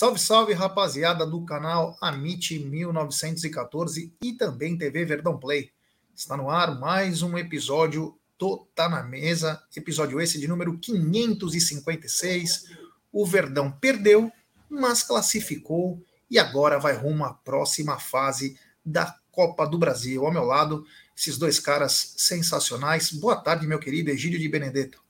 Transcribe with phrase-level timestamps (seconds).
[0.00, 5.72] Salve, salve, rapaziada do canal Amit 1914 e também TV Verdão Play.
[6.16, 12.64] Está no ar mais um episódio do Tá na Mesa, episódio esse de número 556.
[13.12, 14.32] O Verdão perdeu,
[14.70, 20.24] mas classificou e agora vai rumo à próxima fase da Copa do Brasil.
[20.24, 20.82] Ao meu lado,
[21.14, 23.12] esses dois caras sensacionais.
[23.12, 25.04] Boa tarde, meu querido Egídio de Benedetto.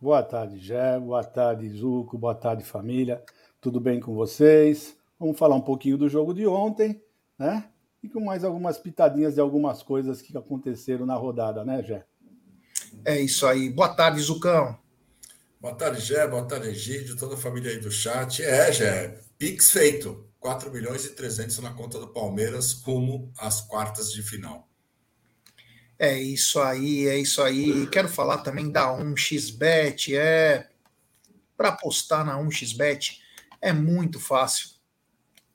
[0.00, 0.98] Boa tarde, Gé.
[0.98, 2.16] Boa tarde, Zuco.
[2.16, 3.22] Boa tarde, família.
[3.62, 4.96] Tudo bem com vocês?
[5.20, 7.00] Vamos falar um pouquinho do jogo de ontem,
[7.38, 7.70] né?
[8.02, 12.04] E com mais algumas pitadinhas de algumas coisas que aconteceram na rodada, né, Gé?
[13.04, 13.70] É isso aí.
[13.70, 14.76] Boa tarde, Zucão.
[15.60, 16.26] Boa tarde, Gé.
[16.26, 18.42] Boa tarde, Egídio, toda a família aí do chat.
[18.42, 19.20] É, Gé.
[19.38, 20.26] Pix feito.
[20.40, 24.68] 4 milhões e 300 na conta do Palmeiras, rumo às quartas de final.
[25.96, 27.86] É isso aí, é isso aí.
[27.86, 30.16] Quero falar também da 1xBet.
[30.16, 30.68] É
[31.56, 33.21] para apostar na 1xBet
[33.62, 34.70] é muito fácil.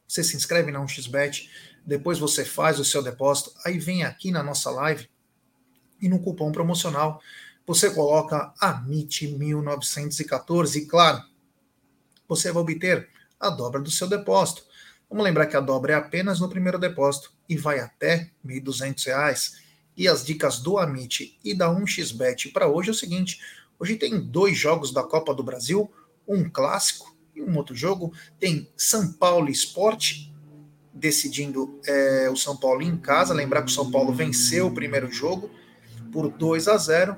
[0.07, 1.49] Você se inscreve na 1xBet,
[1.85, 5.09] depois você faz o seu depósito, aí vem aqui na nossa live
[6.01, 7.21] e no cupom promocional
[7.65, 11.21] você coloca AMIT1914 e claro,
[12.25, 14.63] você vai obter a dobra do seu depósito.
[15.09, 19.53] Vamos lembrar que a dobra é apenas no primeiro depósito e vai até R$ 1.200.
[19.97, 23.41] E as dicas do Amit e da 1xBet para hoje é o seguinte:
[23.77, 25.91] hoje tem dois jogos da Copa do Brasil,
[26.27, 28.11] um clássico e um outro jogo.
[28.39, 30.33] Tem São Paulo Esporte
[30.93, 33.33] decidindo é, o São Paulo em casa.
[33.33, 35.49] Lembrar que o São Paulo venceu o primeiro jogo
[36.11, 37.15] por 2 a 0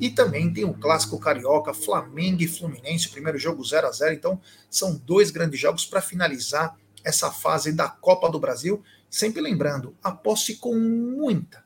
[0.00, 4.14] e também tem o clássico carioca, Flamengo e Fluminense, o primeiro jogo 0 a 0
[4.14, 4.40] Então,
[4.70, 8.82] são dois grandes jogos para finalizar essa fase da Copa do Brasil.
[9.10, 11.64] Sempre lembrando, aposte com muita,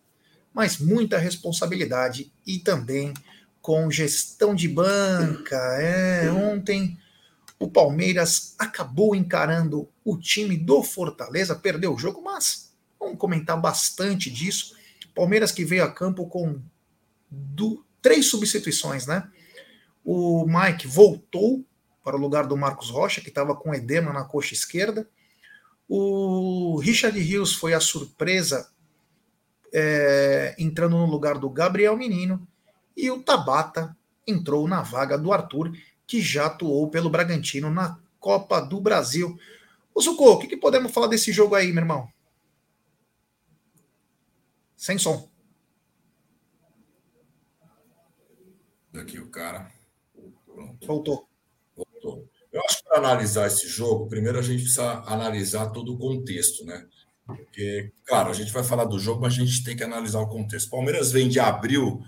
[0.55, 3.13] mas muita responsabilidade e também
[3.61, 5.57] com gestão de banca.
[5.79, 6.99] É, ontem
[7.63, 14.29] o Palmeiras acabou encarando o time do Fortaleza, perdeu o jogo, mas vamos comentar bastante
[14.29, 14.75] disso.
[15.15, 16.61] Palmeiras que veio a campo com
[17.31, 19.31] do, três substituições, né?
[20.05, 21.65] O Mike voltou
[22.03, 25.09] para o lugar do Marcos Rocha, que estava com edema na coxa esquerda.
[25.89, 28.73] O Richard Rios foi a surpresa
[29.73, 32.45] é, entrando no lugar do Gabriel Menino
[32.97, 33.97] e o Tabata
[34.27, 35.73] entrou na vaga do Arthur,
[36.13, 39.35] que já atuou pelo Bragantino na Copa do Brasil.
[39.95, 42.07] O Zucco, o que, que podemos falar desse jogo aí, meu irmão?
[44.77, 45.27] Sem som.
[48.95, 49.73] Aqui o cara.
[50.45, 50.87] Pronto.
[50.87, 51.29] Voltou.
[51.75, 52.29] Voltou.
[52.53, 56.63] Eu acho que para analisar esse jogo, primeiro a gente precisa analisar todo o contexto,
[56.67, 56.87] né?
[57.25, 60.29] Porque, claro, a gente vai falar do jogo, mas a gente tem que analisar o
[60.29, 60.69] contexto.
[60.69, 62.03] Palmeiras vem de abril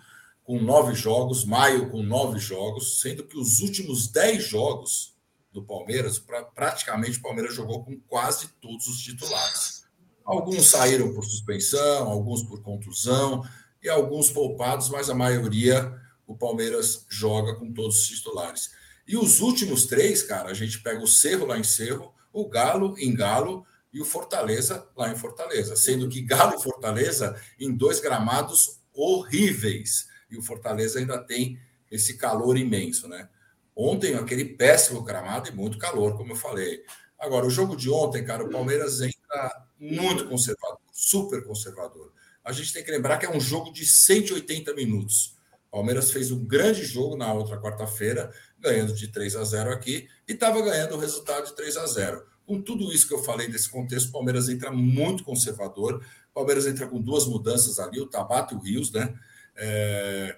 [0.45, 5.15] com nove jogos, maio com nove jogos, sendo que os últimos dez jogos
[5.51, 9.85] do Palmeiras, pra, praticamente o Palmeiras jogou com quase todos os titulares.
[10.25, 13.43] Alguns saíram por suspensão, alguns por contusão
[13.83, 15.93] e alguns poupados, mas a maioria
[16.27, 18.71] o Palmeiras joga com todos os titulares.
[19.07, 22.95] E os últimos três, cara, a gente pega o Cerro lá em Cerro, o Galo
[22.99, 28.01] em Galo e o Fortaleza lá em Fortaleza, sendo que Galo e Fortaleza em dois
[28.01, 30.09] gramados horríveis.
[30.35, 31.59] E o Fortaleza ainda tem
[31.91, 33.29] esse calor imenso, né?
[33.77, 36.83] Ontem, aquele péssimo gramado e muito calor, como eu falei.
[37.19, 42.13] Agora, o jogo de ontem, cara, o Palmeiras entra muito conservador, super conservador.
[42.45, 45.35] A gente tem que lembrar que é um jogo de 180 minutos.
[45.75, 50.33] Palmeiras fez um grande jogo na outra quarta-feira, ganhando de 3 a 0 aqui, e
[50.33, 52.25] estava ganhando o resultado de 3 a 0.
[52.47, 56.05] Com tudo isso que eu falei desse contexto, o Palmeiras entra muito conservador.
[56.31, 59.13] O Palmeiras entra com duas mudanças ali, o Tabata e o Rios, né?
[59.57, 60.37] É...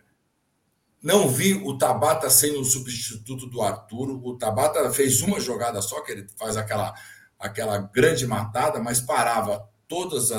[1.03, 4.21] Não vi o Tabata sendo o substituto do Arturo.
[4.25, 6.93] O Tabata fez uma jogada só, que ele faz aquela,
[7.39, 10.31] aquela grande matada, mas parava todos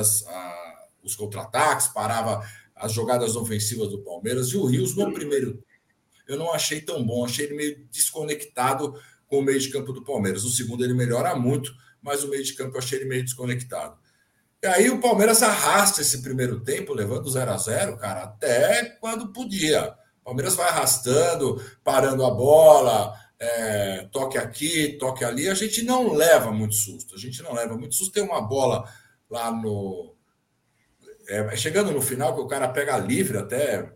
[1.01, 2.45] os contra-ataques, parava
[2.75, 4.49] as jogadas ofensivas do Palmeiras.
[4.49, 5.63] E o Rios, no primeiro
[6.27, 8.93] eu não achei tão bom, achei ele meio desconectado
[9.27, 10.43] com o meio de campo do Palmeiras.
[10.43, 13.97] No segundo, ele melhora muito, mas o meio de campo eu achei ele meio desconectado.
[14.67, 19.93] Aí o Palmeiras arrasta esse primeiro tempo, levando 0 a 0 cara, até quando podia.
[20.21, 25.47] O Palmeiras vai arrastando, parando a bola, é, toque aqui, toque ali.
[25.47, 27.15] A gente não leva muito susto.
[27.15, 28.11] A gente não leva muito susto.
[28.11, 28.83] Tem uma bola
[29.29, 30.15] lá no,
[31.27, 33.93] é, chegando no final, que o cara pega livre até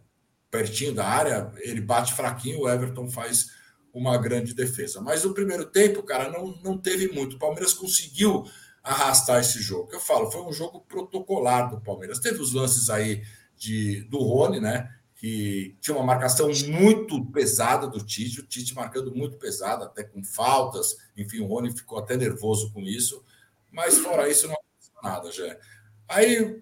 [0.49, 3.47] pertinho da área, ele bate fraquinho, o Everton faz
[3.93, 4.99] uma grande defesa.
[5.01, 7.35] Mas o primeiro tempo, cara, não, não teve muito.
[7.35, 8.43] O Palmeiras conseguiu
[8.83, 9.89] arrastar esse jogo.
[9.91, 12.19] Eu falo, foi um jogo protocolar do Palmeiras.
[12.19, 13.23] Teve os lances aí
[13.55, 14.89] de, do Rony, né?
[15.21, 20.23] que tinha uma marcação muito pesada do Tite, o Tite marcando muito pesado, até com
[20.23, 20.97] faltas.
[21.15, 23.23] Enfim, o Rony ficou até nervoso com isso.
[23.69, 25.57] Mas fora isso, não aconteceu nada, já.
[26.09, 26.59] Aí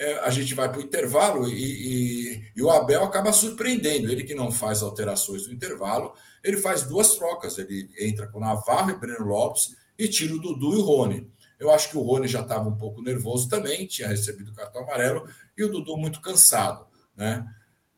[0.00, 4.10] é, a gente vai para o intervalo e, e, e, o Abel acaba surpreendendo.
[4.10, 6.12] Ele que não faz alterações no intervalo,
[6.42, 7.56] ele faz duas trocas.
[7.56, 11.30] Ele entra com Navarro e Breno Lopes e tira o Dudu e o Rony.
[11.62, 14.82] Eu acho que o Rony já estava um pouco nervoso também, tinha recebido o cartão
[14.82, 16.84] amarelo, e o Dudu muito cansado.
[17.16, 17.46] Né?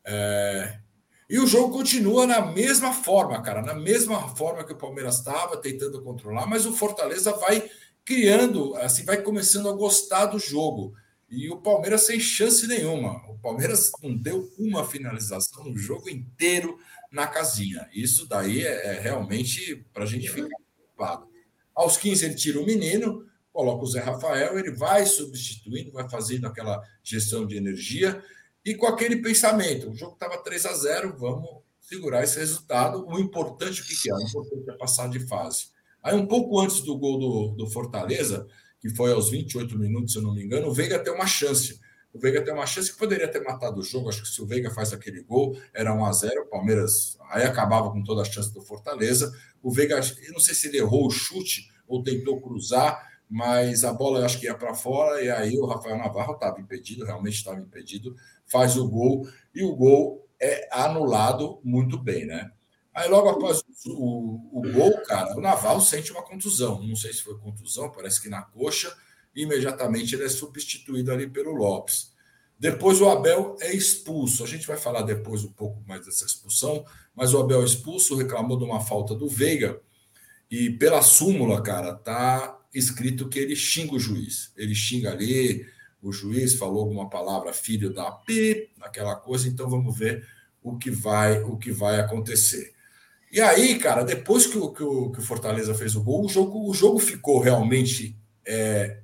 [0.05, 0.81] É...
[1.31, 5.57] E o jogo continua na mesma forma, cara, na mesma forma que o Palmeiras estava,
[5.57, 7.71] tentando controlar, mas o Fortaleza vai
[8.05, 10.93] criando, assim, vai começando a gostar do jogo.
[11.31, 13.17] E o Palmeiras sem chance nenhuma.
[13.31, 16.79] O Palmeiras não deu uma finalização no jogo inteiro
[17.11, 17.89] na casinha.
[17.95, 21.27] Isso daí é, é realmente para a gente ficar preocupado.
[21.75, 26.49] Aos 15 ele tira o menino, coloca o Zé Rafael, ele vai substituindo, vai fazendo
[26.49, 28.21] aquela gestão de energia
[28.65, 33.07] e com aquele pensamento, o jogo estava 3 a 0, vamos segurar esse resultado.
[33.07, 34.15] O importante o que é?
[34.15, 35.67] O importante é passar de fase.
[36.03, 38.47] Aí um pouco antes do gol do, do Fortaleza,
[38.81, 41.79] que foi aos 28 minutos, se eu não me engano, o Veiga tem uma chance.
[42.13, 44.09] O Veiga tem uma chance que poderia ter matado o jogo.
[44.09, 47.45] Acho que se o Veiga faz aquele gol, era 1 a 0 o Palmeiras aí
[47.45, 49.33] acabava com toda a chance do Fortaleza.
[49.63, 53.93] O Veiga, eu não sei se ele errou o chute ou tentou cruzar, mas a
[53.93, 57.61] bola acho que ia para fora, e aí o Rafael Navarro estava impedido, realmente estava
[57.61, 58.15] impedido,
[58.47, 62.51] faz o gol, e o gol é anulado muito bem, né?
[62.95, 66.81] Aí logo após o, o, gol, cara, o Naval sente uma contusão.
[66.87, 68.95] Não sei se foi contusão, parece que na coxa.
[69.35, 72.15] Imediatamente ele é substituído ali pelo Lopes.
[72.57, 74.45] Depois o Abel é expulso.
[74.45, 76.85] A gente vai falar depois um pouco mais dessa expulsão,
[77.17, 79.81] mas o Abel é expulso, reclamou de uma falta do Veiga.
[80.49, 84.53] E pela súmula, cara, tá escrito que ele xinga o juiz.
[84.57, 85.65] Ele xinga ali,
[86.03, 89.49] o juiz falou alguma palavra, filho da pi, aquela coisa.
[89.49, 90.27] Então vamos ver
[90.63, 92.75] o que vai, o que vai acontecer.
[93.31, 96.29] E aí, cara, depois que o, que o, que o Fortaleza fez o gol, o
[96.29, 98.17] jogo, o jogo ficou realmente
[98.47, 99.01] é,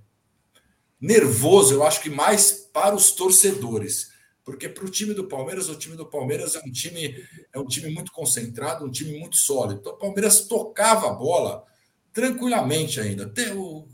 [1.01, 4.11] nervoso, eu acho que mais para os torcedores.
[4.45, 7.15] Porque para o time do Palmeiras, o time do Palmeiras é um time,
[7.53, 9.81] é um time muito concentrado, um time muito sólido.
[9.81, 11.65] Então o Palmeiras tocava a bola
[12.13, 13.25] tranquilamente ainda.
[13.25, 13.87] Até o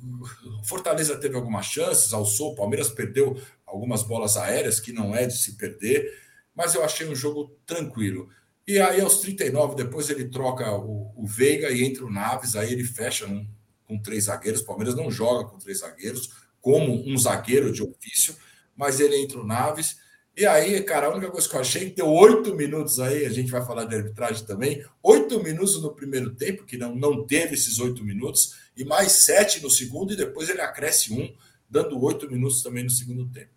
[0.64, 5.36] Fortaleza teve algumas chances, alçou, o Palmeiras perdeu algumas bolas aéreas, que não é de
[5.36, 6.22] se perder,
[6.54, 8.28] mas eu achei um jogo tranquilo.
[8.66, 12.72] E aí, aos 39, depois ele troca o, o Veiga e entra o Naves, aí
[12.72, 13.46] ele fecha um,
[13.84, 14.62] com três zagueiros.
[14.62, 16.30] O Palmeiras não joga com três zagueiros,
[16.60, 18.34] como um zagueiro de ofício,
[18.74, 19.98] mas ele entra o Naves.
[20.36, 23.24] E aí, cara, a única coisa que eu achei é que deu oito minutos aí,
[23.24, 27.26] a gente vai falar de arbitragem também, oito minutos no primeiro tempo, que não, não
[27.26, 31.34] teve esses oito minutos, e mais sete no segundo, e depois ele acresce um,
[31.70, 33.50] dando oito minutos também no segundo tempo.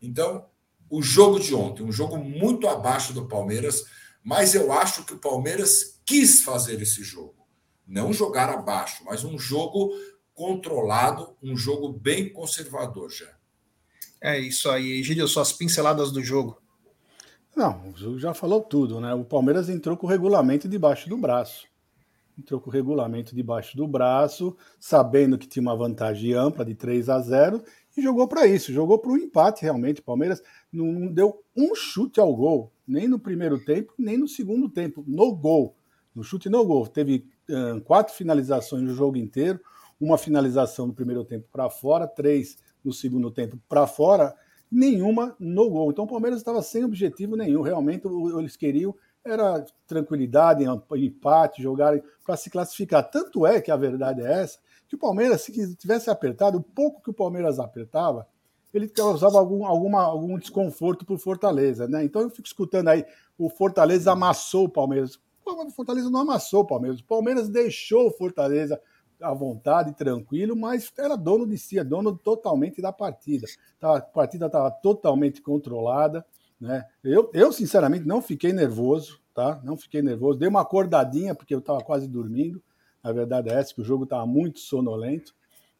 [0.00, 0.46] Então,
[0.88, 3.84] o jogo de ontem, um jogo muito abaixo do Palmeiras,
[4.24, 7.46] mas eu acho que o Palmeiras quis fazer esse jogo.
[7.86, 9.90] Não jogar abaixo, mas um jogo
[10.32, 13.41] controlado, um jogo bem conservador já.
[14.24, 15.02] É isso aí.
[15.02, 16.56] Gílio, suas pinceladas do jogo.
[17.56, 19.12] Não, o jogo já falou tudo, né?
[19.12, 21.66] O Palmeiras entrou com o regulamento debaixo do braço.
[22.38, 27.08] Entrou com o regulamento debaixo do braço, sabendo que tinha uma vantagem ampla de 3
[27.08, 27.64] a 0
[27.96, 30.00] e jogou para isso, jogou para o empate realmente.
[30.00, 30.40] O Palmeiras
[30.72, 35.34] não deu um chute ao gol nem no primeiro tempo, nem no segundo tempo, no
[35.34, 35.76] gol.
[36.14, 36.86] No chute no gol.
[36.86, 37.26] Teve
[37.84, 39.60] quatro finalizações no jogo inteiro,
[40.00, 44.34] uma finalização no primeiro tempo para fora, três no segundo tempo para fora,
[44.70, 45.90] nenhuma no gol.
[45.90, 47.62] Então o Palmeiras estava sem objetivo nenhum.
[47.62, 50.64] Realmente eles queriam era tranquilidade,
[50.96, 53.08] empate, jogarem para se classificar.
[53.08, 54.58] Tanto é que a verdade é essa,
[54.88, 58.26] que o Palmeiras, se tivesse apertado, o pouco que o Palmeiras apertava,
[58.74, 62.04] ele causava algum, alguma, algum desconforto para o Fortaleza, né?
[62.04, 63.04] Então eu fico escutando aí,
[63.38, 65.20] o Fortaleza amassou o Palmeiras.
[65.44, 68.80] O Fortaleza não amassou o Palmeiras, o Palmeiras deixou o Fortaleza
[69.22, 73.46] à vontade, tranquilo, mas era dono de si, é dono totalmente da partida.
[73.78, 76.24] Tá, a partida estava totalmente controlada,
[76.60, 76.84] né?
[77.02, 79.60] Eu, eu, sinceramente, não fiquei nervoso, tá?
[79.64, 80.38] Não fiquei nervoso.
[80.38, 82.62] Dei uma acordadinha, porque eu estava quase dormindo.
[83.02, 85.34] A verdade é essa, que o jogo estava muito sonolento.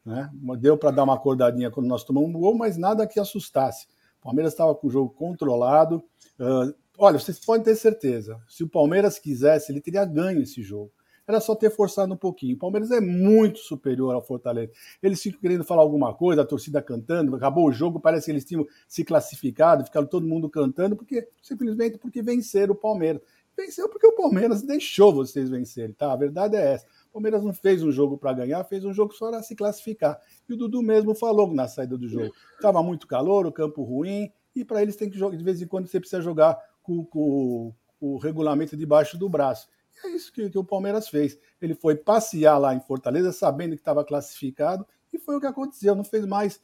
[0.05, 0.29] Né?
[0.59, 3.87] Deu para dar uma acordadinha quando nós tomamos um gol, mas nada que assustasse.
[4.21, 6.03] O Palmeiras estava com o jogo controlado.
[6.39, 10.91] Uh, olha, vocês podem ter certeza, se o Palmeiras quisesse, ele teria ganho esse jogo.
[11.27, 12.57] Era só ter forçado um pouquinho.
[12.57, 14.73] O Palmeiras é muito superior ao Fortaleza.
[15.03, 18.45] Eles ficam querendo falar alguma coisa, a torcida cantando, acabou o jogo, parece que eles
[18.45, 23.23] tinham se classificado, ficaram todo mundo cantando, porque simplesmente porque venceram o Palmeiras.
[23.57, 26.13] Venceu porque o Palmeiras deixou vocês vencerem, tá?
[26.13, 26.87] A verdade é essa.
[27.11, 30.19] O Palmeiras não fez um jogo para ganhar, fez um jogo só para se classificar.
[30.49, 32.33] E o Dudu mesmo falou na saída do jogo.
[32.55, 35.67] Estava muito calor, o campo ruim, e para eles tem que jogar, de vez em
[35.67, 39.69] quando você precisa jogar com, com, com o regulamento debaixo do braço.
[39.95, 41.39] E é isso que, que o Palmeiras fez.
[41.61, 45.95] Ele foi passear lá em Fortaleza, sabendo que estava classificado, e foi o que aconteceu.
[45.95, 46.61] Não fez mais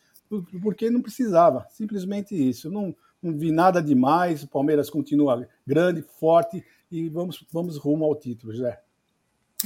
[0.61, 1.67] porque não precisava.
[1.71, 2.71] Simplesmente isso.
[2.71, 4.43] Não, não vi nada demais.
[4.43, 8.81] O Palmeiras continua grande, forte e vamos, vamos rumo ao título, José.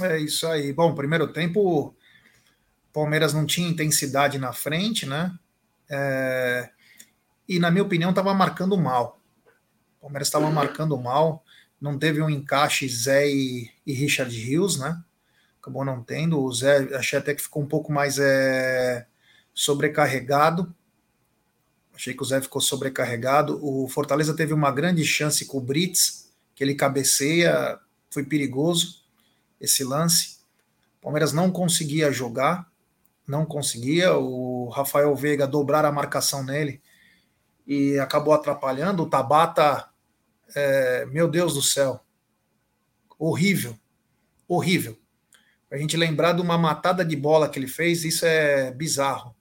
[0.00, 0.72] É isso aí.
[0.72, 1.94] Bom, primeiro tempo,
[2.92, 5.36] Palmeiras não tinha intensidade na frente, né?
[5.90, 6.70] É...
[7.48, 9.20] E, na minha opinião, estava marcando mal.
[9.98, 11.44] O Palmeiras estava marcando mal.
[11.82, 15.02] Não teve um encaixe Zé e, e Richard Rios, né?
[15.60, 16.40] Acabou não tendo.
[16.40, 19.04] O Zé, achei até que ficou um pouco mais é...
[19.52, 20.72] sobrecarregado.
[21.92, 23.58] Achei que o Zé ficou sobrecarregado.
[23.60, 29.02] O Fortaleza teve uma grande chance com o Brits, que ele cabeceia, foi perigoso
[29.60, 30.38] esse lance.
[31.00, 32.70] O Palmeiras não conseguia jogar,
[33.26, 34.14] não conseguia.
[34.14, 36.80] O Rafael Veiga dobrar a marcação nele
[37.66, 39.02] e acabou atrapalhando.
[39.02, 39.88] O Tabata,
[40.54, 42.00] é, meu Deus do céu,
[43.18, 43.78] horrível,
[44.48, 44.98] horrível.
[45.70, 49.34] A gente lembrar de uma matada de bola que ele fez, isso é bizarro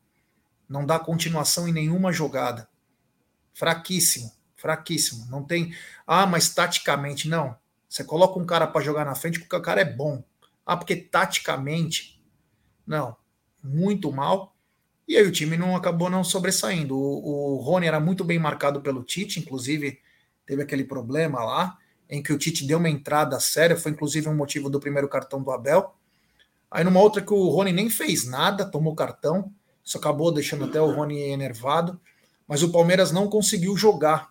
[0.71, 2.67] não dá continuação em nenhuma jogada.
[3.53, 5.27] Fraquíssimo, fraquíssimo.
[5.29, 5.75] Não tem.
[6.07, 7.57] Ah, mas taticamente, não.
[7.89, 10.23] Você coloca um cara para jogar na frente porque o cara é bom.
[10.65, 12.23] Ah, porque taticamente,
[12.87, 13.17] não.
[13.61, 14.55] Muito mal.
[15.05, 16.97] E aí o time não acabou não sobressaindo.
[16.97, 19.99] O, o Rony era muito bem marcado pelo Tite, inclusive
[20.45, 21.77] teve aquele problema lá,
[22.09, 25.41] em que o Tite deu uma entrada séria, foi inclusive um motivo do primeiro cartão
[25.41, 25.95] do Abel.
[26.69, 29.51] Aí numa outra que o Rony nem fez nada, tomou cartão.
[29.83, 31.99] Isso acabou deixando até o Rony enervado.
[32.47, 34.29] Mas o Palmeiras não conseguiu jogar.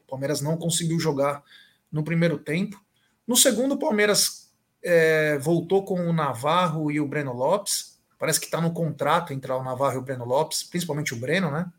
[0.00, 1.42] O Palmeiras não conseguiu jogar
[1.92, 2.82] no primeiro tempo.
[3.26, 4.50] No segundo, o Palmeiras
[4.82, 7.98] é, voltou com o Navarro e o Breno Lopes.
[8.18, 11.50] Parece que está no contrato entre o Navarro e o Breno Lopes, principalmente o Breno,
[11.50, 11.70] né?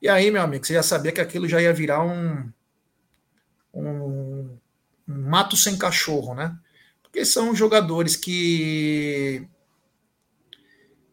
[0.00, 2.48] E aí, meu amigo, você já sabia que aquilo já ia virar um,
[3.80, 4.58] um,
[5.08, 6.56] um mato sem cachorro, né?
[7.02, 9.48] Porque são jogadores que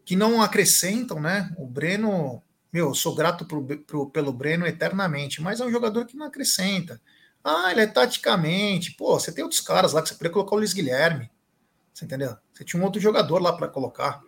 [0.04, 1.52] que não acrescentam, né?
[1.58, 2.40] O Breno,
[2.72, 7.00] meu, sou grato pro, pro, pelo Breno eternamente, mas é um jogador que não acrescenta.
[7.42, 8.92] Ah, ele é taticamente.
[8.92, 11.28] Pô, você tem outros caras lá que você poderia colocar o Luiz Guilherme.
[11.92, 12.36] Você entendeu?
[12.52, 14.20] Você tinha um outro jogador lá para colocar.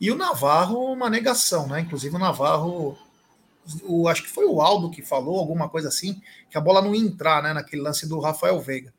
[0.00, 1.80] E o Navarro, uma negação, né?
[1.80, 2.98] Inclusive o Navarro,
[3.84, 6.20] o, acho que foi o Aldo que falou, alguma coisa assim,
[6.50, 7.52] que a bola não ia entrar, né?
[7.52, 8.92] Naquele lance do Rafael Veiga.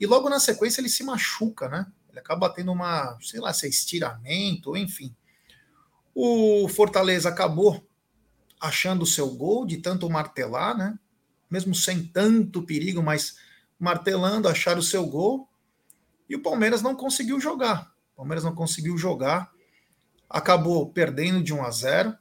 [0.00, 1.86] E logo na sequência ele se machuca, né?
[2.10, 5.14] Ele acaba tendo uma, sei lá, se é estiramento, enfim.
[6.14, 7.86] O Fortaleza acabou
[8.60, 10.98] achando o seu gol de tanto martelar, né?
[11.50, 13.36] Mesmo sem tanto perigo, mas
[13.78, 15.48] martelando, achar o seu gol.
[16.28, 17.92] E o Palmeiras não conseguiu jogar.
[18.12, 19.50] O Palmeiras não conseguiu jogar.
[20.28, 22.18] Acabou perdendo de 1 a 0.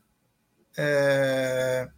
[0.77, 1.89] É...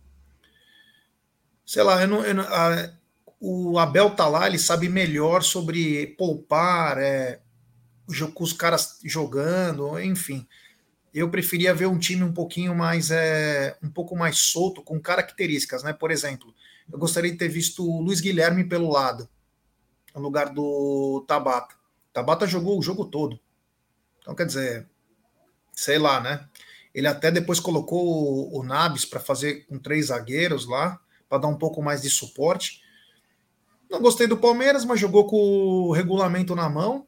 [1.65, 2.91] Sei lá, eu não, eu não, a,
[3.39, 7.39] o Abel tá lá, ele sabe melhor sobre poupar, é,
[8.07, 10.47] os caras jogando, enfim
[11.13, 15.83] eu preferia ver um time um pouquinho mais é, um pouco mais solto, com características,
[15.83, 15.93] né?
[15.93, 16.53] Por exemplo,
[16.91, 19.27] eu gostaria de ter visto o Luiz Guilherme pelo lado,
[20.13, 21.75] no lugar do Tabata.
[22.13, 23.39] Tabata jogou o jogo todo.
[24.19, 24.87] Então, quer dizer,
[25.73, 26.47] sei lá, né?
[26.93, 31.47] Ele até depois colocou o, o Nabis para fazer com três zagueiros lá, para dar
[31.47, 32.81] um pouco mais de suporte.
[33.89, 37.07] Não gostei do Palmeiras, mas jogou com o regulamento na mão.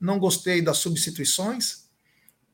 [0.00, 1.86] Não gostei das substituições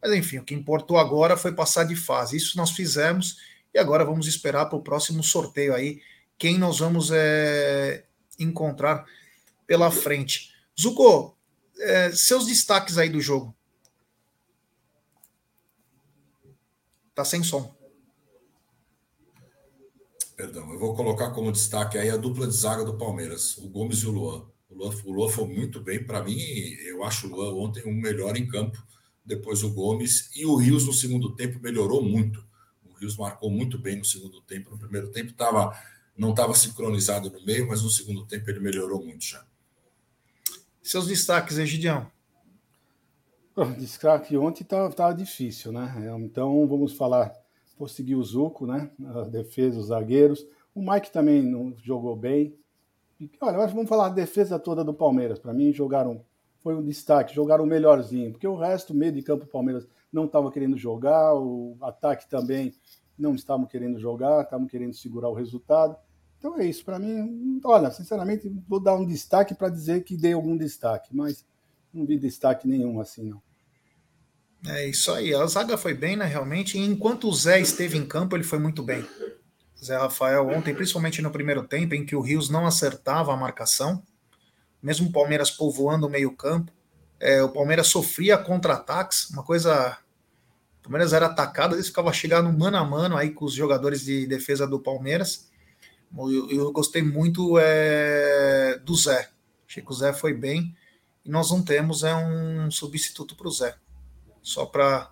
[0.02, 2.37] mas enfim, o que importou agora foi passar de fase.
[2.37, 3.37] Isso nós fizemos
[3.73, 6.02] e agora vamos esperar para o próximo sorteio aí
[6.37, 8.04] quem nós vamos é,
[8.37, 9.07] encontrar
[9.64, 10.52] pela frente.
[10.78, 11.38] Zuko,
[11.78, 13.54] é, seus destaques aí do jogo.
[17.14, 17.75] Tá sem som.
[20.37, 23.99] Perdão, eu vou colocar como destaque aí a dupla de zaga do Palmeiras, o Gomes
[23.99, 24.47] e o Luan.
[24.69, 26.04] O Luan, o Luan foi muito bem.
[26.04, 26.37] Para mim,
[26.87, 28.83] eu acho o Luan ontem o melhor em campo
[29.25, 32.45] depois o Gomes, e o Rios no segundo tempo melhorou muito.
[32.85, 34.71] O Rios marcou muito bem no segundo tempo.
[34.71, 35.76] No primeiro tempo tava,
[36.16, 39.45] não estava sincronizado no meio, mas no segundo tempo ele melhorou muito já.
[40.83, 42.11] Seus destaques, Egidião?
[43.54, 45.94] O destaque ontem estava tá, difícil, né?
[46.23, 47.32] Então vamos falar,
[47.78, 48.90] vou seguir o Zuco, né?
[49.14, 50.47] A defesa, os zagueiros.
[50.75, 52.56] O Mike também não jogou bem.
[53.21, 55.38] E, olha, vamos falar a defesa toda do Palmeiras.
[55.38, 56.25] Para mim, jogaram
[56.62, 60.50] foi um destaque, jogaram melhorzinho, porque o resto, meio de campo, o Palmeiras não estava
[60.50, 62.73] querendo jogar, o ataque também
[63.18, 65.97] não estavam querendo jogar, estavam querendo segurar o resultado.
[66.38, 70.32] Então é isso, para mim, olha, sinceramente, vou dar um destaque para dizer que dei
[70.32, 71.44] algum destaque, mas
[71.92, 73.42] não vi destaque nenhum assim, não.
[74.66, 78.06] É isso aí, a zaga foi bem, né, realmente, e enquanto o Zé esteve em
[78.06, 79.04] campo, ele foi muito bem.
[79.82, 84.02] Zé Rafael ontem, principalmente no primeiro tempo, em que o Rios não acertava a marcação,
[84.80, 86.72] mesmo o Palmeiras povoando o meio-campo,
[87.22, 89.96] é, o Palmeiras sofria contra-ataques, uma coisa.
[90.80, 94.26] O Palmeiras era atacado, eles ficava chegando mano a mano aí com os jogadores de
[94.26, 95.49] defesa do Palmeiras.
[96.16, 99.30] Eu, eu gostei muito é, do Zé.
[99.68, 100.75] Achei que o Zé foi bem.
[101.24, 103.76] E nós não temos é um substituto para o Zé.
[104.42, 105.10] Só para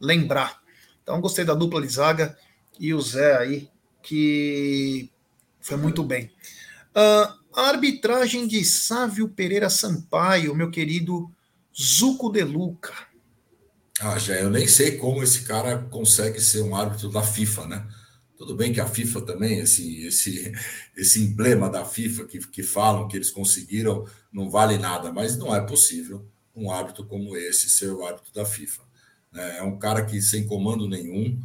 [0.00, 0.62] lembrar.
[1.02, 2.36] Então gostei da dupla de zaga
[2.78, 3.68] e o Zé aí,
[4.02, 5.10] que
[5.60, 6.30] foi muito bem.
[6.90, 11.30] Uh, a arbitragem de Sávio Pereira Sampaio, meu querido
[11.76, 12.94] Zuco de Luca.
[14.00, 17.88] Ah, já eu nem sei como esse cara consegue ser um árbitro da FIFA, né?
[18.38, 20.52] Tudo bem que a FIFA também, esse, esse,
[20.96, 25.54] esse emblema da FIFA que, que falam que eles conseguiram, não vale nada, mas não
[25.54, 28.82] é possível um árbitro como esse ser o árbitro da FIFA.
[29.32, 29.58] Né?
[29.58, 31.42] É um cara que sem comando nenhum,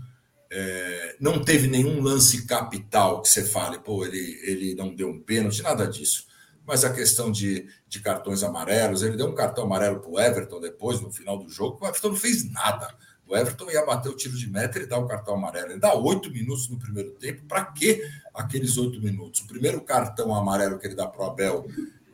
[0.51, 5.19] é, não teve nenhum lance capital que você fale, pô, ele, ele não deu um
[5.19, 6.27] pênalti, nada disso.
[6.63, 10.59] Mas a questão de, de cartões amarelos, ele deu um cartão amarelo para o Everton
[10.59, 12.95] depois, no final do jogo, o Everton não fez nada.
[13.33, 15.71] O Everton ia bater o tiro de meta e dá o cartão amarelo.
[15.71, 17.43] Ele dá oito minutos no primeiro tempo.
[17.47, 19.41] Para que aqueles oito minutos?
[19.41, 21.65] O primeiro cartão amarelo que ele dá para o Abel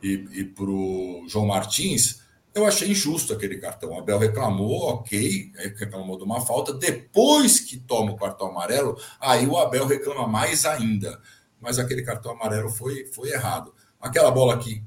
[0.02, 2.22] e, e para o João Martins,
[2.54, 3.90] eu achei injusto aquele cartão.
[3.90, 6.72] O Abel reclamou, ok, reclamou de uma falta.
[6.72, 11.20] Depois que toma o cartão amarelo, aí o Abel reclama mais ainda.
[11.60, 13.74] Mas aquele cartão amarelo foi, foi errado.
[14.00, 14.82] Aquela bola que,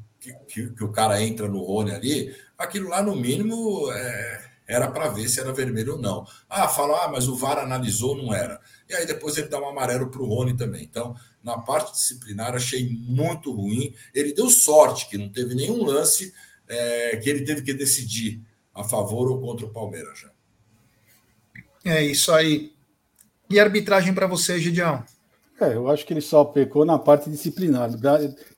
[0.47, 5.09] que, que o cara entra no Rony ali, aquilo lá, no mínimo, é, era para
[5.09, 6.25] ver se era vermelho ou não.
[6.49, 8.59] Ah, fala, ah, mas o VAR analisou, não era.
[8.89, 10.83] E aí depois ele dá um amarelo para o Rony também.
[10.83, 13.93] Então, na parte disciplinar, achei muito ruim.
[14.13, 16.33] Ele deu sorte que não teve nenhum lance
[16.67, 18.41] é, que ele teve que decidir
[18.73, 20.31] a favor ou contra o Palmeiras já.
[21.85, 22.73] É isso aí.
[23.49, 25.03] E arbitragem para você, Gideão?
[25.59, 27.89] É, eu acho que ele só pecou na parte disciplinar.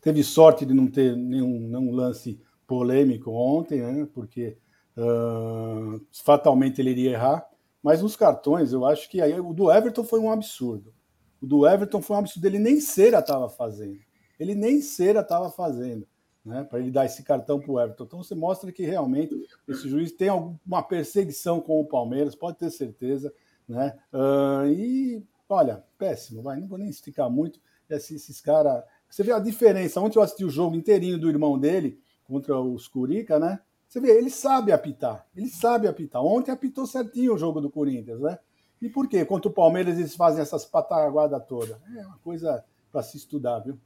[0.02, 4.08] Teve sorte de não ter nenhum, nenhum lance polêmico ontem, né?
[4.14, 4.58] Porque
[4.98, 7.46] Uh, fatalmente ele iria errar,
[7.84, 10.94] mas nos cartões eu acho que aí o do Everton foi um absurdo.
[11.42, 12.46] O do Everton foi um absurdo.
[12.46, 14.00] Ele nem cera estava fazendo.
[14.40, 16.08] Ele nem cera estava fazendo,
[16.44, 16.64] né?
[16.64, 18.06] Para ele dar esse cartão para o Everton.
[18.06, 19.36] Então você mostra que realmente
[19.68, 23.34] esse juiz tem alguma perseguição com o Palmeiras, pode ter certeza,
[23.68, 23.98] né?
[24.14, 26.60] Uh, e olha, péssimo, vai.
[26.60, 27.60] Não vou nem explicar muito.
[27.90, 28.84] Esses, esses caras.
[29.10, 30.02] Você vê a diferença.
[30.02, 33.60] Ontem eu assisti o jogo inteirinho do irmão dele contra os Curica, né?
[33.88, 35.26] Você vê, ele sabe apitar.
[35.36, 36.22] Ele sabe apitar.
[36.24, 38.38] Ontem apitou certinho o jogo do Corinthians, né?
[38.82, 39.24] E por quê?
[39.26, 41.78] Contra o Palmeiras eles fazem essas pataguadas todas.
[41.96, 43.80] É uma coisa para se estudar, viu?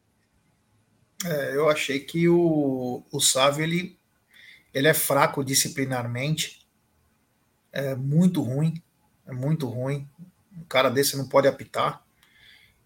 [1.25, 3.97] É, eu achei que o, o Sávio ele,
[4.73, 6.67] ele é fraco disciplinarmente.
[7.71, 8.81] É muito ruim.
[9.27, 10.07] É muito ruim.
[10.57, 12.03] Um cara desse não pode apitar.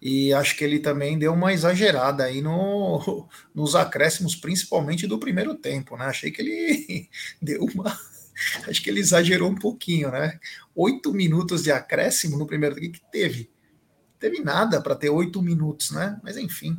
[0.04, 5.54] E acho que ele também deu uma exagerada aí no, nos acréscimos, principalmente do primeiro
[5.54, 6.04] tempo, né?
[6.04, 7.08] Achei que ele
[7.40, 7.98] deu uma.
[8.68, 10.40] Acho que ele exagerou um pouquinho, né?
[10.74, 12.92] Oito minutos de acréscimo no primeiro tempo.
[12.92, 13.48] que teve?
[14.18, 16.18] Teve nada para ter oito minutos, né?
[16.20, 16.76] Mas enfim,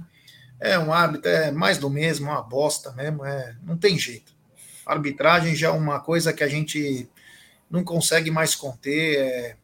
[0.60, 4.34] é um árbitro, é mais do mesmo, uma bosta mesmo, é, não tem jeito.
[4.86, 7.10] Arbitragem já é uma coisa que a gente
[7.72, 9.58] não consegue mais conter, é,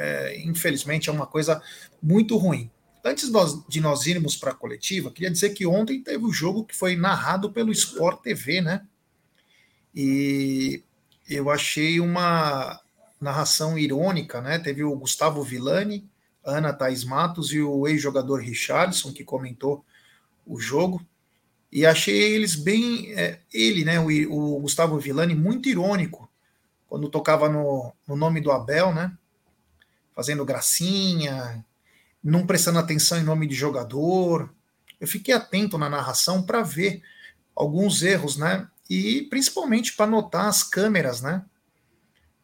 [0.00, 1.62] é, infelizmente é uma coisa
[2.02, 2.70] muito ruim.
[3.04, 3.30] Antes
[3.68, 6.76] de nós irmos para a coletiva, queria dizer que ontem teve o um jogo que
[6.76, 8.86] foi narrado pelo Sport TV, né?
[9.94, 10.82] E
[11.28, 12.80] eu achei uma
[13.20, 14.58] narração irônica, né?
[14.58, 16.08] Teve o Gustavo Villani,
[16.44, 19.84] Ana Thais Matos e o ex-jogador Richardson, que comentou
[20.46, 21.04] o jogo.
[21.72, 23.12] E achei eles bem.
[23.14, 23.98] É, ele, né?
[24.00, 26.28] O, o, Gustavo Villani, muito irônico
[26.86, 29.16] quando tocava no, no nome do Abel, né?
[30.20, 31.64] Fazendo gracinha,
[32.22, 34.54] não prestando atenção em nome de jogador.
[35.00, 37.02] Eu fiquei atento na narração para ver
[37.56, 38.68] alguns erros, né?
[38.90, 41.42] E principalmente para notar as câmeras, né?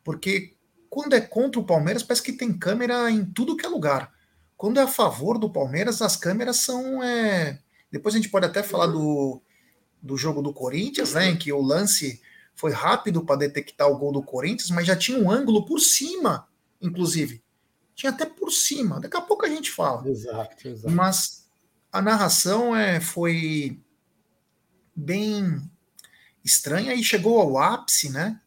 [0.03, 0.55] Porque
[0.89, 4.11] quando é contra o Palmeiras, parece que tem câmera em tudo que é lugar.
[4.57, 7.03] Quando é a favor do Palmeiras, as câmeras são.
[7.03, 7.59] É...
[7.93, 9.43] Depois a gente pode até falar do,
[10.01, 11.29] do jogo do Corinthians, né?
[11.29, 12.23] Em que o lance
[12.55, 16.49] foi rápido para detectar o gol do Corinthians, mas já tinha um ângulo por cima,
[16.81, 17.45] inclusive
[17.97, 19.01] tinha até por cima.
[19.01, 20.07] Daqui a pouco a gente fala.
[20.07, 20.95] Exato, exato.
[20.95, 21.49] Mas
[21.91, 23.81] a narração é, foi
[24.95, 25.69] bem
[26.45, 28.39] estranha e chegou ao ápice, né?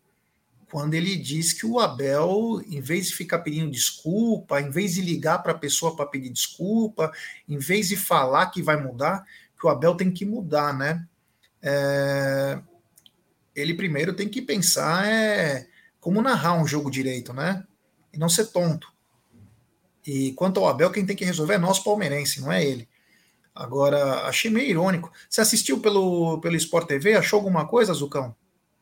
[0.71, 5.01] Quando ele diz que o Abel, em vez de ficar pedindo desculpa, em vez de
[5.01, 7.11] ligar para a pessoa para pedir desculpa,
[7.47, 9.25] em vez de falar que vai mudar,
[9.59, 11.07] que o Abel tem que mudar, né?
[11.59, 12.61] É...
[13.55, 15.67] Ele primeiro tem que pensar é
[15.99, 17.65] como narrar um jogo direito, né?
[18.13, 18.98] E não ser tonto.
[20.09, 22.89] E quanto ao Abel, quem tem que resolver é nós palmeirense, não é ele.
[23.53, 25.11] Agora, achei meio irônico.
[25.29, 27.13] Você assistiu pelo, pelo Sport TV?
[27.13, 28.35] Achou alguma coisa, Zucão?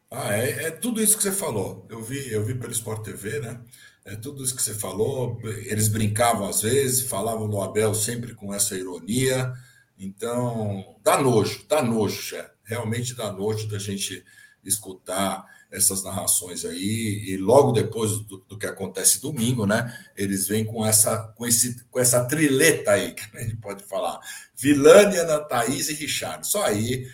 [0.10, 1.86] Ah, é, é, tudo isso que você falou.
[1.90, 3.60] Eu vi, eu vi pelo Sport TV, né?
[4.06, 5.38] É tudo isso que você falou.
[5.44, 9.52] Eles brincavam às vezes, falavam do Abel sempre com essa ironia.
[10.00, 12.50] Então, dá nojo, dá nojo, já.
[12.64, 14.24] Realmente dá nojo da gente
[14.64, 19.94] escutar essas narrações aí, e logo depois do, do, que acontece domingo, né?
[20.16, 24.20] Eles vêm com essa, com esse, com essa trileta aí, que a gente pode falar.
[24.56, 26.48] Vilânia, Ana Thaís e Richard.
[26.48, 27.08] Só aí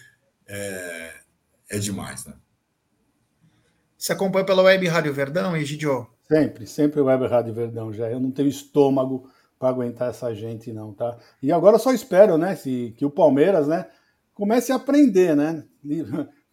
[0.48, 1.14] é,
[1.70, 2.34] é demais, né?
[3.98, 6.08] Você acompanha pela Web Rádio Verdão, Egidio?
[6.28, 8.10] Sempre, sempre Web Rádio Verdão já.
[8.10, 11.18] Eu não tenho estômago para aguentar essa gente, não, tá?
[11.42, 13.88] E agora só espero, né, se, que o Palmeiras, né,
[14.34, 15.64] comece a aprender, né?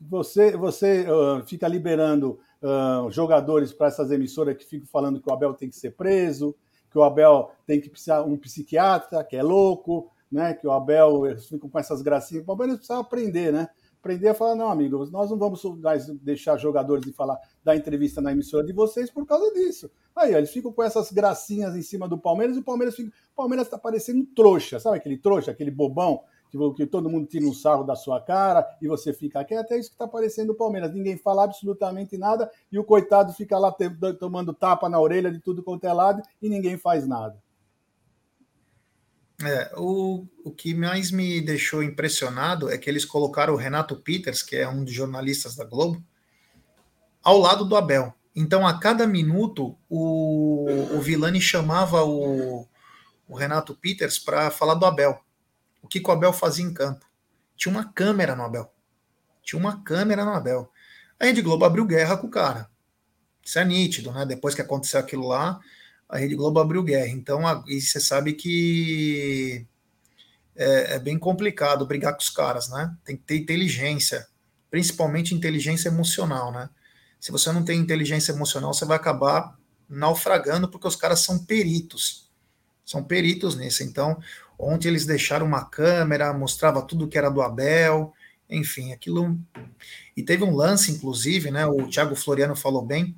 [0.01, 5.33] Você, você uh, fica liberando uh, jogadores para essas emissoras que ficam falando que o
[5.33, 6.57] Abel tem que ser preso,
[6.91, 10.55] que o Abel tem que precisar um psiquiatra, que é louco, né?
[10.55, 12.43] Que o Abel fica com essas gracinhas.
[12.43, 13.69] O Palmeiras precisa aprender, né?
[14.01, 18.21] aprender a falar, não, amigos, nós não vamos mais deixar jogadores de falar, dar entrevista
[18.21, 19.91] na emissora de vocês por causa disso.
[20.17, 23.11] Aí, ó, eles ficam com essas gracinhas em cima do Palmeiras e o Palmeiras fica.
[23.33, 27.47] O Palmeiras está parecendo trouxa, sabe aquele trouxa, aquele bobão, que, que todo mundo tira
[27.47, 30.57] um sarro da sua cara e você fica quieto, é isso que está parecendo o
[30.57, 30.93] Palmeiras.
[30.93, 33.75] Ninguém fala absolutamente nada e o coitado fica lá
[34.19, 37.41] tomando tapa na orelha de tudo quanto é lado e ninguém faz nada.
[39.43, 44.43] É, o, o que mais me deixou impressionado é que eles colocaram o Renato Peters,
[44.43, 46.03] que é um dos jornalistas da Globo,
[47.23, 48.13] ao lado do Abel.
[48.37, 52.67] Então, a cada minuto, o, o Vilani chamava o,
[53.27, 55.19] o Renato Peters para falar do Abel.
[55.83, 57.07] O que, o Abel fazia em campo?
[57.57, 58.73] Tinha uma câmera no Abel.
[59.43, 60.71] Tinha uma câmera no Abel.
[61.19, 62.71] A Rede Globo abriu guerra com o cara.
[63.45, 64.25] Isso é nítido, né?
[64.25, 65.59] Depois que aconteceu aquilo lá,
[66.09, 67.09] a Rede Globo abriu guerra.
[67.09, 69.67] Então, a, e você sabe que
[70.57, 72.95] é, é, bem complicado brigar com os caras, né?
[73.05, 74.27] Tem que ter inteligência,
[74.71, 76.69] principalmente inteligência emocional, né?
[77.19, 82.31] Se você não tem inteligência emocional, você vai acabar naufragando, porque os caras são peritos.
[82.85, 83.83] São peritos nisso.
[83.83, 84.21] Então,
[84.61, 88.13] ontem eles deixaram uma câmera, mostrava tudo que era do Abel,
[88.49, 89.39] enfim, aquilo.
[90.17, 91.67] E teve um lance, inclusive, né?
[91.67, 93.17] O Thiago Floriano falou bem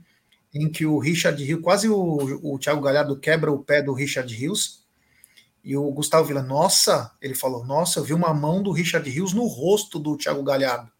[0.54, 1.96] em que o Richard Rios, quase o,
[2.42, 4.82] o Thiago Galhardo quebra o pé do Richard Rios,
[5.64, 9.32] e o Gustavo Vila, nossa, ele falou, nossa, eu vi uma mão do Richard Rios
[9.32, 10.90] no rosto do Thiago Galhardo.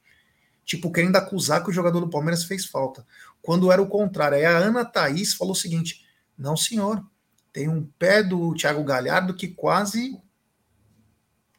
[0.64, 3.04] Tipo, querendo acusar que o jogador do Palmeiras fez falta.
[3.42, 4.38] Quando era o contrário.
[4.38, 6.06] Aí a Ana Thaís falou o seguinte:
[6.38, 7.04] não, senhor,
[7.52, 10.16] tem um pé do Thiago Galhardo que quase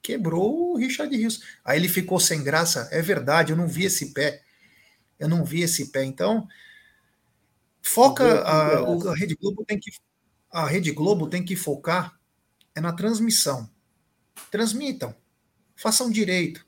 [0.03, 1.41] quebrou o Richard Rios.
[1.65, 2.87] Aí ele ficou sem graça.
[2.91, 4.43] É verdade, eu não vi esse pé.
[5.17, 6.03] Eu não vi esse pé.
[6.03, 6.47] Então,
[7.83, 9.91] Foca a, a Rede Globo tem que
[10.49, 12.17] a Rede Globo tem que focar
[12.73, 13.69] é na transmissão.
[14.49, 15.13] Transmitam,
[15.75, 16.65] façam direito.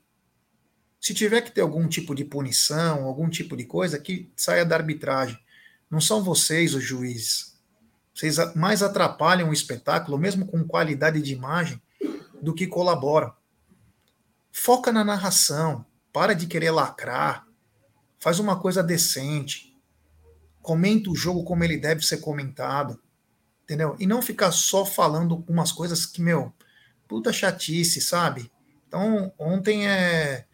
[1.00, 4.76] Se tiver que ter algum tipo de punição, algum tipo de coisa, que saia da
[4.76, 5.38] arbitragem.
[5.90, 7.56] Não são vocês os juízes.
[8.12, 11.80] Vocês mais atrapalham o espetáculo, mesmo com qualidade de imagem,
[12.40, 13.32] do que colaboram.
[14.50, 15.84] Foca na narração.
[16.12, 17.46] Para de querer lacrar.
[18.18, 19.76] Faz uma coisa decente
[20.66, 23.00] comenta o jogo como ele deve ser comentado,
[23.62, 23.94] entendeu?
[24.00, 26.52] E não ficar só falando umas coisas que, meu,
[27.06, 28.50] puta chatice, sabe?
[28.88, 30.44] Então, ontem é,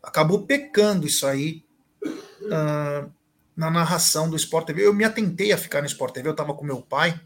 [0.00, 1.66] acabou pecando isso aí
[2.04, 3.12] uh,
[3.56, 4.86] na narração do Sport TV.
[4.86, 7.20] Eu me atentei a ficar no Sport TV, eu estava com meu pai,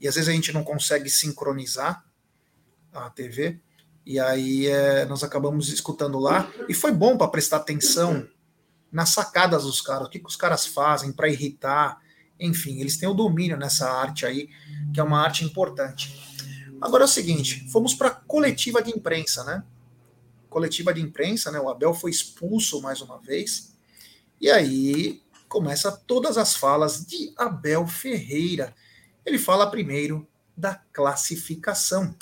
[0.00, 2.04] e às vezes a gente não consegue sincronizar
[3.04, 3.60] a TV,
[4.04, 8.26] e aí é, nós acabamos escutando lá, e foi bom para prestar atenção
[8.90, 12.00] nas sacadas dos caras, o que, que os caras fazem para irritar,
[12.38, 14.48] enfim, eles têm o domínio nessa arte aí,
[14.92, 16.36] que é uma arte importante.
[16.80, 19.64] Agora é o seguinte, fomos para coletiva de imprensa, né?
[20.48, 21.58] Coletiva de imprensa, né?
[21.58, 23.74] O Abel foi expulso mais uma vez.
[24.40, 28.74] E aí começa todas as falas de Abel Ferreira.
[29.24, 32.14] Ele fala primeiro da classificação.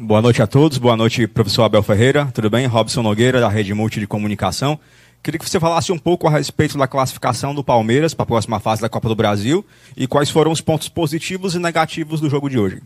[0.00, 2.68] Boa noite a todos, boa noite, professor Abel Ferreira, tudo bem?
[2.68, 4.78] Robson Nogueira, da Rede Multi de Comunicação.
[5.20, 8.60] Queria que você falasse um pouco a respeito da classificação do Palmeiras para a próxima
[8.60, 12.48] fase da Copa do Brasil e quais foram os pontos positivos e negativos do jogo
[12.48, 12.80] de hoje.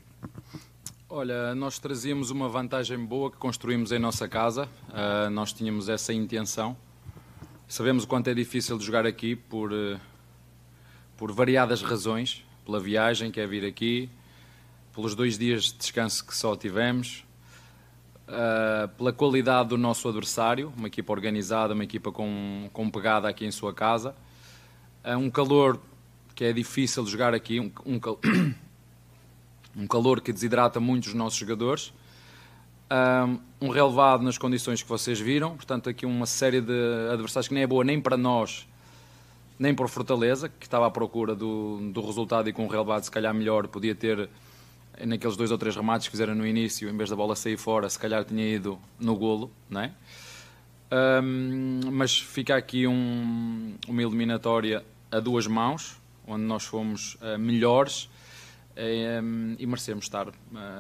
[1.07, 6.15] Olha, nós trazíamos uma vantagem boa que construímos em nossa casa, uh, nós tínhamos essa
[6.15, 6.75] intenção.
[7.69, 10.01] Sabemos o quanto é difícil de jogar aqui por, uh,
[11.19, 14.09] por variadas razões, pela viagem que é vir aqui,
[14.95, 17.25] pelos dois dias de descanso que só tivemos,
[18.29, 23.45] uh, pela qualidade do nosso adversário, uma equipa organizada, uma equipa com, com pegada aqui
[23.45, 24.15] em sua casa.
[25.05, 25.81] Uh, um calor
[26.35, 28.19] que é difícil de jogar aqui, um, um, cal...
[29.77, 31.93] um calor que desidrata muito os nossos jogadores.
[33.59, 37.63] Um relevado nas condições que vocês viram, portanto, aqui uma série de adversários que nem
[37.63, 38.69] é boa nem para nós,
[39.59, 43.11] nem para Fortaleza, que estava à procura do, do resultado e com um relevado se
[43.11, 44.29] calhar melhor, podia ter
[45.07, 47.89] naqueles dois ou três remates que fizeram no início, em vez da bola sair fora,
[47.89, 49.93] se calhar tinha ido no golo, não é?
[50.93, 58.11] Um, mas fica aqui um, uma eliminatória a duas mãos, onde nós fomos uh, melhores
[58.77, 60.33] um, e merecemos estar uh,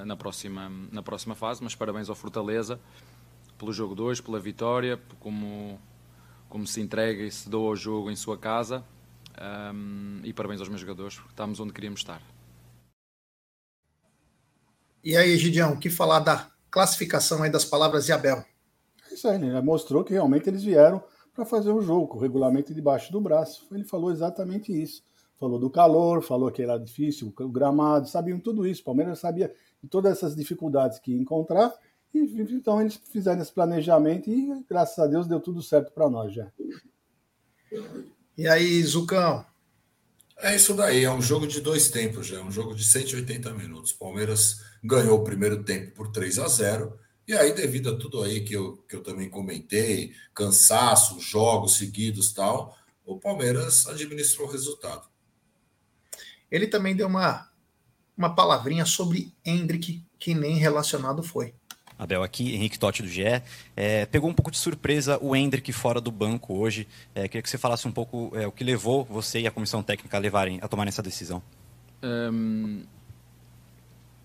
[0.04, 1.64] na, próxima, na próxima fase.
[1.64, 2.78] Mas parabéns ao Fortaleza
[3.58, 5.80] pelo jogo 2, pela vitória, como,
[6.48, 8.84] como se entrega e se doa ao jogo em sua casa.
[10.22, 12.20] E parabéns aos meus jogadores, porque estamos onde queríamos estar.
[15.04, 18.44] E aí, Gideão, o que falar da classificação aí das palavras de Abel?
[19.10, 21.02] É isso aí, ele mostrou que realmente eles vieram
[21.34, 23.66] para fazer o jogo, com o regulamento debaixo do braço.
[23.72, 25.02] Ele falou exatamente isso.
[25.38, 28.82] Falou do calor, falou que era difícil, o gramado, sabiam tudo isso.
[28.82, 31.72] O Palmeiras sabia de todas essas dificuldades que ia encontrar.
[32.14, 36.32] E, então eles fizeram esse planejamento e, graças a Deus, deu tudo certo para nós
[36.32, 36.52] já.
[38.38, 39.44] E aí, Zucão,
[40.38, 43.52] é isso daí, é um jogo de dois tempos já, é um jogo de 180
[43.54, 43.92] minutos.
[43.92, 48.40] Palmeiras ganhou o primeiro tempo por 3 a 0 e aí, devido a tudo aí
[48.40, 55.06] que eu, que eu também comentei, cansaço, jogos seguidos tal, o Palmeiras administrou o resultado.
[56.50, 57.48] Ele também deu uma,
[58.18, 61.54] uma palavrinha sobre Hendrick, que nem relacionado foi.
[61.96, 63.42] Abel aqui, Henrique Totti do GE.
[63.76, 66.88] É, pegou um pouco de surpresa o Hendrick fora do banco hoje.
[67.14, 69.82] É, queria que você falasse um pouco é, o que levou você e a comissão
[69.82, 71.40] técnica a levarem a tomarem essa decisão.
[72.02, 72.84] Um,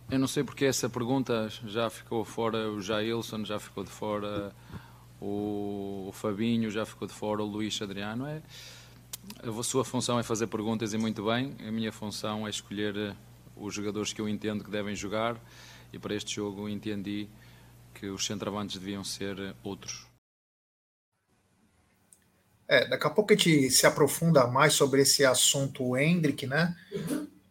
[0.10, 4.54] eu não sei porque essa pergunta já ficou fora o Jailson, já ficou de fora
[5.22, 8.26] o, Fabinho, já ficou de fora o Luís Adriano.
[8.26, 8.42] É,
[9.44, 11.56] a sua função é fazer perguntas e muito bem.
[11.68, 13.16] A minha função é escolher eh,
[13.56, 15.38] os jogadores que eu entendo que devem jogar
[15.92, 17.28] e para este jogo entendi
[17.94, 20.08] que os centroavantes deviam ser outros.
[22.68, 26.76] É, daqui a pouco a gente se aprofunda mais sobre esse assunto Hendrick, né?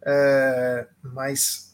[0.03, 1.66] É, mas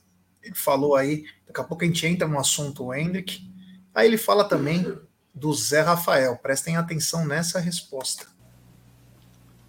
[0.43, 3.49] ele falou aí, daqui a pouco a gente entra no assunto Hendrick.
[3.95, 4.99] Aí ele fala também
[5.35, 6.37] do Zé Rafael.
[6.37, 8.27] Prestem atenção nessa resposta.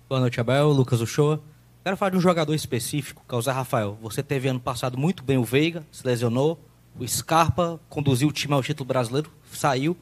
[0.09, 0.69] Boa noite, Abel.
[0.69, 1.41] Lucas Uchoa.
[1.83, 3.97] Quero falar de um jogador específico, que é o Zé Rafael.
[4.01, 6.57] Você teve ano passado muito bem o Veiga, se lesionou,
[6.97, 9.97] o Scarpa conduziu o time ao título brasileiro, saiu.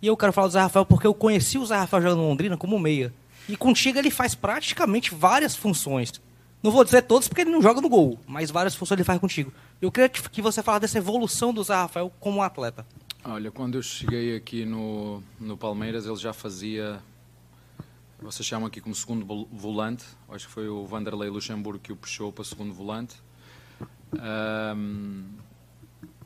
[0.00, 2.28] E eu quero falar do Zé Rafael porque eu conheci o Zé Rafael jogando no
[2.28, 3.12] Londrina como meia.
[3.48, 6.12] E contigo ele faz praticamente várias funções.
[6.62, 9.20] Não vou dizer todas porque ele não joga no gol, mas várias funções ele faz
[9.20, 9.52] contigo.
[9.80, 12.86] Eu queria que você falasse dessa evolução do Zé Rafael como atleta.
[13.22, 17.02] Olha, quando eu cheguei aqui no, no Palmeiras, ele já fazia.
[18.18, 20.04] Vocês chamam aqui como segundo volante.
[20.30, 23.16] Acho que foi o Vanderlei Luxemburgo que o puxou para segundo volante.
[24.14, 25.24] Um,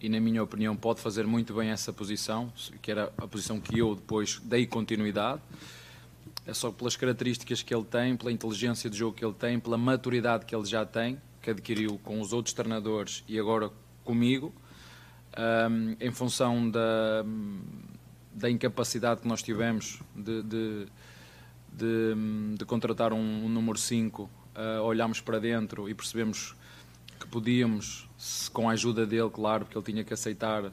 [0.00, 3.78] e, na minha opinião, pode fazer muito bem essa posição, que era a posição que
[3.78, 5.40] eu depois dei continuidade.
[6.46, 9.76] É só pelas características que ele tem, pela inteligência de jogo que ele tem, pela
[9.76, 13.70] maturidade que ele já tem, que adquiriu com os outros treinadores e agora
[14.04, 14.52] comigo,
[15.38, 17.24] um, em função da,
[18.32, 20.86] da incapacidade que nós tivemos de, de,
[21.72, 22.14] de,
[22.58, 26.54] de contratar um, um número 5, uh, olhámos para dentro e percebemos
[27.18, 28.08] que podíamos
[28.52, 30.72] com a ajuda dele, claro, porque ele tinha que aceitar,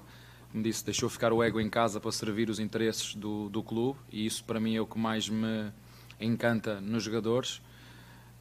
[0.51, 3.99] como disse, deixou ficar o ego em casa para servir os interesses do, do clube
[4.11, 5.71] e isso para mim é o que mais me
[6.19, 7.61] encanta nos jogadores.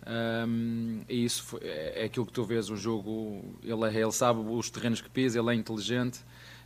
[0.07, 3.59] Um, e isso foi, é, é aquilo que tu vês o jogo.
[3.63, 6.21] Ele, é, ele sabe os terrenos que pisa, ele é inteligente.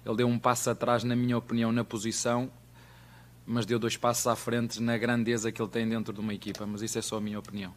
[0.05, 2.51] Ele deu um passo atrás, na minha opinião, na posição,
[3.47, 6.67] mas deu dois passos à frente na grandeza que ele tem dentro de uma equipa.
[6.67, 7.75] Mas isso é só a minha opinião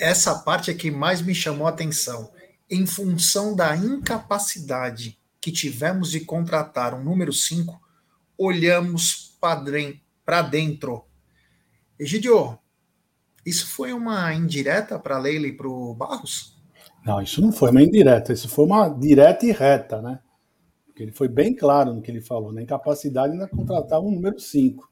[0.00, 2.32] essa parte é que mais me chamou a atenção.
[2.70, 7.78] Em função da incapacidade que tivemos de contratar um número 5,
[8.38, 11.04] olhamos para dentro.
[11.98, 12.58] Egidio,
[13.44, 16.56] isso foi uma indireta para Leila e para o Barros?
[17.04, 20.20] Não, isso não foi uma indireta, isso foi uma direta e reta, né?
[20.86, 24.38] Porque ele foi bem claro no que ele falou, na incapacidade de contratar um número
[24.38, 24.90] 5.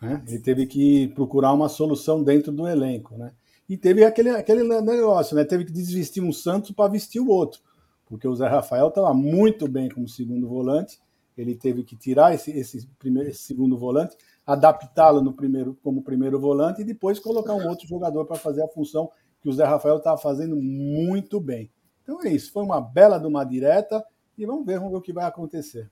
[0.00, 0.22] Né?
[0.26, 3.32] Ele teve que procurar uma solução dentro do elenco, né?
[3.68, 5.44] E teve aquele, aquele negócio, né?
[5.44, 7.60] Teve que desvestir um Santos para vestir o outro.
[8.06, 11.00] Porque o Zé Rafael estava muito bem como segundo volante.
[11.36, 16.40] Ele teve que tirar esse, esse, primeiro, esse segundo volante, adaptá-lo no primeiro como primeiro
[16.40, 19.10] volante e depois colocar um outro jogador para fazer a função
[19.42, 21.70] que o Zé Rafael estava fazendo muito bem.
[22.02, 22.52] Então é isso.
[22.52, 24.04] Foi uma bela de uma direta
[24.38, 25.90] e vamos ver, vamos ver o que vai acontecer.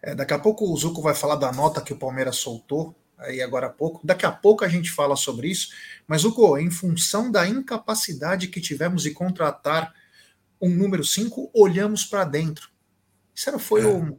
[0.00, 3.40] É, daqui a pouco o Zuco vai falar da nota que o Palmeiras soltou, aí
[3.40, 4.04] agora há pouco.
[4.04, 5.68] Daqui a pouco a gente fala sobre isso.
[6.08, 9.94] Mas, Zuco, em função da incapacidade que tivemos de contratar
[10.60, 12.71] um número 5, olhamos para dentro.
[13.34, 13.86] Isso era, foi é.
[13.86, 14.18] o.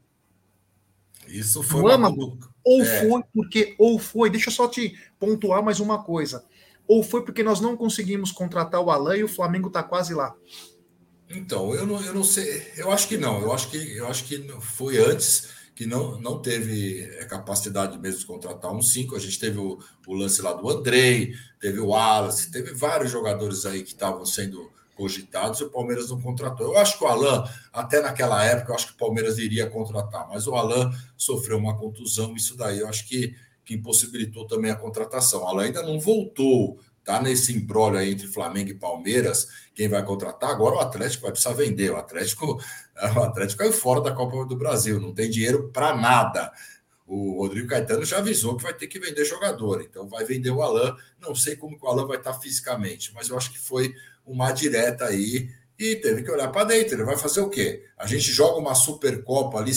[1.27, 3.07] Isso foi uma âmago, Ou é.
[3.07, 3.75] foi porque.
[3.77, 4.29] Ou foi.
[4.29, 6.45] Deixa eu só te pontuar mais uma coisa.
[6.87, 10.35] Ou foi porque nós não conseguimos contratar o Alain e o Flamengo está quase lá?
[11.29, 12.71] Então, eu não, eu não sei.
[12.75, 13.41] Eu acho que não.
[13.41, 18.19] Eu acho que, eu acho que foi antes que não, não teve é, capacidade mesmo
[18.19, 19.15] de contratar um 5.
[19.15, 23.65] A gente teve o, o, lance lá do Andrei, teve o Wallace, teve vários jogadores
[23.65, 26.73] aí que estavam sendo cogitados e o Palmeiras não contratou.
[26.73, 30.27] Eu acho que o Alain, até naquela época, eu acho que o Palmeiras iria contratar,
[30.29, 34.75] mas o Alain sofreu uma contusão, isso daí eu acho que, que impossibilitou também a
[34.75, 35.43] contratação.
[35.43, 40.03] O Alain ainda não voltou tá nesse embrólio aí entre Flamengo e Palmeiras, quem vai
[40.05, 41.91] contratar, agora o Atlético vai precisar vender.
[41.91, 42.53] O Atlético,
[43.15, 46.51] o Atlético caiu fora da Copa do Brasil, não tem dinheiro para nada.
[47.05, 50.61] O Rodrigo Caetano já avisou que vai ter que vender jogador, então vai vender o
[50.61, 50.95] Alain.
[51.19, 53.93] Não sei como o Alain vai estar fisicamente, mas eu acho que foi
[54.25, 56.95] uma direta aí e teve que olhar para dentro.
[56.95, 57.83] Ele vai fazer o quê?
[57.97, 59.71] A gente joga uma Supercopa ali,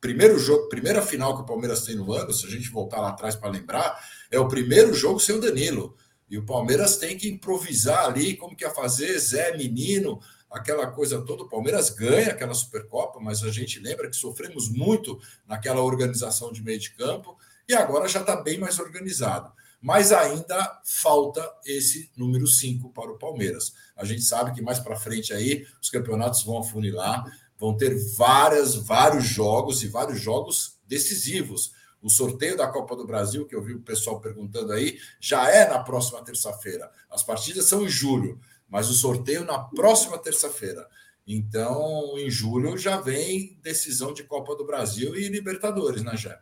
[0.00, 3.10] primeiro jogo, primeira final que o Palmeiras tem no ano, se a gente voltar lá
[3.10, 3.98] atrás para lembrar,
[4.30, 5.96] é o primeiro jogo sem o Danilo.
[6.28, 11.20] E o Palmeiras tem que improvisar ali, como que ia fazer, Zé, menino, aquela coisa
[11.22, 11.42] toda.
[11.42, 16.62] O Palmeiras ganha aquela Supercopa, mas a gente lembra que sofremos muito naquela organização de
[16.62, 17.36] meio de campo
[17.68, 19.52] e agora já está bem mais organizado.
[19.84, 23.74] Mas ainda falta esse número 5 para o Palmeiras.
[23.94, 27.22] A gente sabe que mais para frente aí os campeonatos vão afunilar,
[27.58, 31.72] vão ter várias, vários jogos e vários jogos decisivos
[32.04, 35.66] o sorteio da Copa do Brasil, que eu vi o pessoal perguntando aí, já é
[35.66, 36.90] na próxima terça-feira.
[37.10, 40.86] As partidas são em julho, mas o sorteio na próxima terça-feira.
[41.26, 46.38] Então, em julho já vem decisão de Copa do Brasil e Libertadores, né, Jé?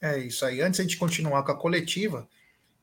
[0.00, 0.60] É isso aí.
[0.60, 2.28] Antes de continuar com a coletiva,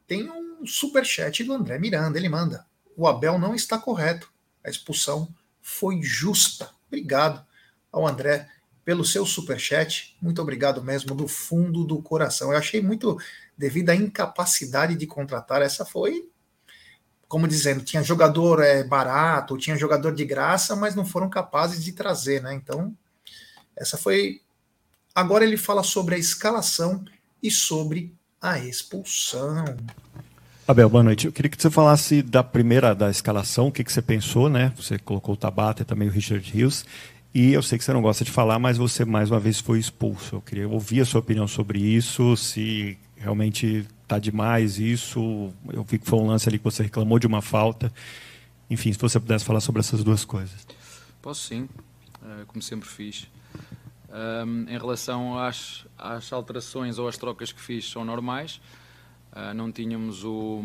[0.08, 2.18] tem um super chat do André Miranda.
[2.18, 2.66] Ele manda:
[2.96, 4.32] o Abel não está correto.
[4.64, 5.28] A expulsão
[5.62, 6.72] foi justa.
[6.88, 7.46] Obrigado
[7.92, 8.50] ao André
[8.84, 10.16] pelo seu super chat.
[10.22, 12.52] Muito obrigado mesmo do fundo do coração.
[12.52, 13.18] Eu achei muito
[13.58, 15.62] devido à incapacidade de contratar.
[15.62, 16.30] Essa foi,
[17.28, 21.92] como dizendo, tinha jogador é, barato, tinha jogador de graça, mas não foram capazes de
[21.92, 22.54] trazer, né?
[22.54, 22.96] Então,
[23.76, 24.42] essa foi.
[25.14, 27.04] Agora ele fala sobre a escalação
[27.44, 28.16] e sobre
[28.48, 29.66] a expulsão.
[30.66, 31.26] Abel, boa noite.
[31.28, 34.72] Eu queria que você falasse da primeira da escalação, o que, que você pensou, né?
[34.78, 36.86] Você colocou o Tabata e também o Richard Rios.
[37.34, 39.80] E eu sei que você não gosta de falar, mas você mais uma vez foi
[39.80, 40.38] expulso.
[40.38, 45.52] Eu queria ouvir a sua opinião sobre isso, se realmente está demais isso.
[45.72, 47.92] Eu vi que foi um lance ali que você reclamou de uma falta.
[48.70, 50.66] Enfim, se você pudesse falar sobre essas duas coisas.
[51.22, 51.68] Posso sim,
[52.24, 53.28] eh, como sempre fiz.
[54.10, 58.62] Um, em relação às, às, alterações ou às trocas que fiz, são normais.
[59.34, 60.64] Uh, não tínhamos o,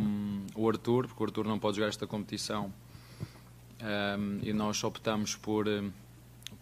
[0.55, 2.73] o Arthur, porque o Arthur não pode jogar esta competição.
[3.81, 5.67] Um, e nós optamos por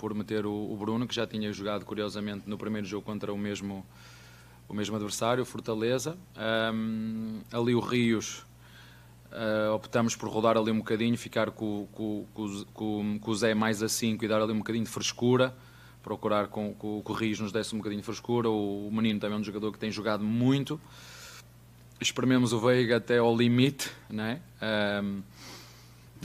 [0.01, 3.37] por meter o, o, Bruno, que já tinha jogado curiosamente no primeiro jogo contra o
[3.37, 3.85] mesmo,
[4.67, 6.17] o mesmo adversário, Fortaleza.
[6.73, 8.47] Um, ali o Rios,
[9.31, 12.27] uh, optamos por rodar ali um bocadinho, ficar com, com,
[12.73, 15.55] com, com, o Zé mais a 5 e dar ali um bocadinho de frescura.
[16.03, 18.49] Procurar com, com, com o Rios nos desse um bocadinho de frescura.
[18.49, 20.81] O, o menino também é um jogador que tem jogado muito.
[22.01, 24.41] Esprememos o Veiga até ao limite, né?
[25.03, 25.23] Um,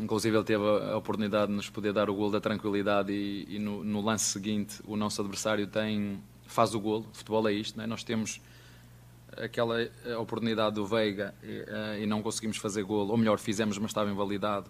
[0.01, 3.59] Inclusive ele teve a oportunidade de nos poder dar o gol da tranquilidade e, e
[3.59, 7.05] no, no, lance seguinte o nosso adversário tem faz o gol.
[7.13, 7.87] Futebol é isto, é?
[7.87, 8.41] nós temos
[9.37, 13.77] aquela eh, oportunidade do Veiga e, uh, e, não conseguimos fazer gol, ou melhor, fizemos,
[13.77, 14.69] mas estava invalidado.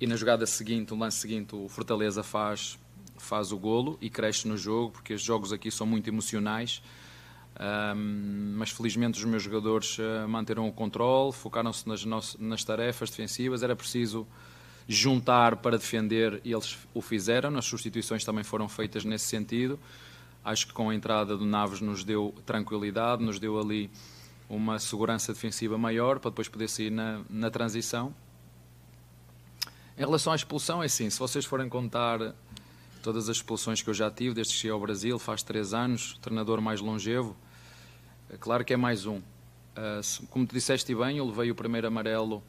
[0.00, 2.78] E na jogada seguinte, no lance seguinte, o Fortaleza faz,
[3.22, 6.82] faz o golo e cresce no jogo, porque os jogos aqui são muito emocionais.
[7.60, 13.62] Um, mas felizmente os meus jogadores uh, manteram o controle, focaram-se nas, nas tarefas defensivas.
[13.62, 14.26] Era preciso
[14.86, 17.56] juntar para defender e eles o fizeram.
[17.56, 19.78] As substituições também foram feitas nesse sentido.
[20.44, 23.90] Acho que com a entrada do Naves nos deu tranquilidade, nos deu ali
[24.48, 28.14] uma segurança defensiva maior para depois poder sair na, na transição.
[29.96, 32.34] Em relação à expulsão, é assim: se vocês forem contar
[33.08, 36.18] todas as expulsões que eu já tive desde que cheguei ao Brasil, faz três anos,
[36.20, 37.34] treinador mais longevo
[38.28, 39.16] é claro que é mais um.
[39.16, 42.42] Uh, como tu disseste bem, eu levei o primeiro amarelo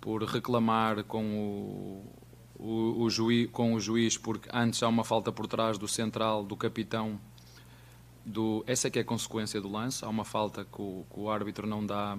[0.00, 5.32] por reclamar com o, o, o, juiz, com o juiz, porque antes há uma falta
[5.32, 7.18] por trás do central, do capitão.
[8.24, 10.04] Do, essa é que é a consequência do lance.
[10.04, 12.16] Há uma falta que o, que o árbitro não dá,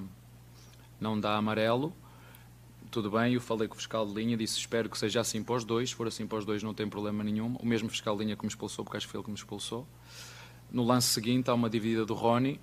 [1.00, 1.94] não dá amarelo.
[2.94, 5.56] Tudo bem, eu falei com o fiscal de linha, disse espero que seja assim para
[5.56, 7.56] os dois, se for assim para os dois não tem problema nenhum.
[7.56, 9.36] O mesmo fiscal de linha que me expulsou, porque acho que foi ele que me
[9.36, 9.88] expulsou.
[10.72, 12.60] No lance seguinte há uma dividida do Rony,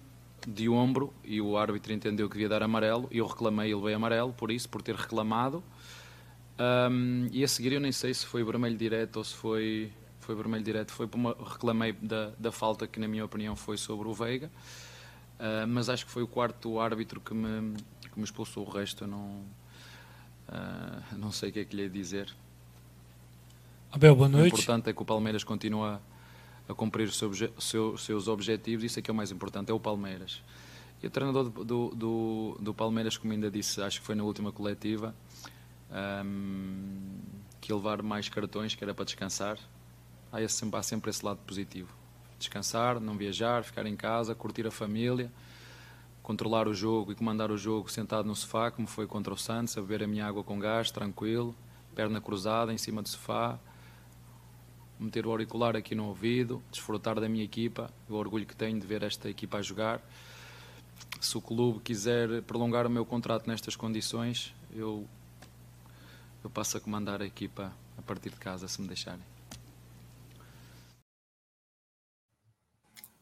[0.47, 3.93] de ombro, e o árbitro entendeu que devia dar amarelo, e eu reclamei e levei
[3.93, 5.65] amarelo, por isso, por ter reclamado.
[6.61, 10.37] Um, e a seguir eu nem sei se foi vermelho direto ou se foi, foi
[10.37, 14.15] vermelho direto, foi uma, reclamei da, da falta que na minha opinião foi sobre o
[14.15, 14.49] Veiga,
[15.41, 17.75] uh, mas acho que foi o quarto árbitro que me,
[18.13, 19.45] que me expulsou, o resto eu não
[20.51, 22.35] Uh, não sei o que é que lhe ia dizer.
[23.93, 24.53] Abel, boa noite.
[24.53, 26.01] O importante é que o Palmeiras continua
[26.69, 29.75] a cumprir os seu, seu, seus objetivos, isso é que é o mais importante, é
[29.75, 30.43] o Palmeiras.
[31.01, 34.51] E o treinador do, do, do Palmeiras, como ainda disse, acho que foi na última
[34.51, 35.15] coletiva,
[36.25, 37.19] um,
[37.61, 39.57] que ia levar mais cartões, que era para descansar.
[40.33, 41.89] Há, esse, há sempre esse lado positivo.
[42.39, 45.31] Descansar, não viajar, ficar em casa, curtir a família
[46.31, 49.77] controlar o jogo e comandar o jogo sentado no sofá, como foi contra o Santos,
[49.77, 51.57] a beber a minha água com gás, tranquilo,
[51.93, 53.59] perna cruzada em cima do sofá,
[55.01, 58.87] meter o auricular aqui no ouvido, desfrutar da minha equipa, o orgulho que tenho de
[58.87, 60.01] ver esta equipa a jogar.
[61.21, 65.05] Se o clube quiser prolongar o meu contrato nestas condições, eu,
[66.45, 69.40] eu passo a comandar a equipa a partir de casa, se me deixarem.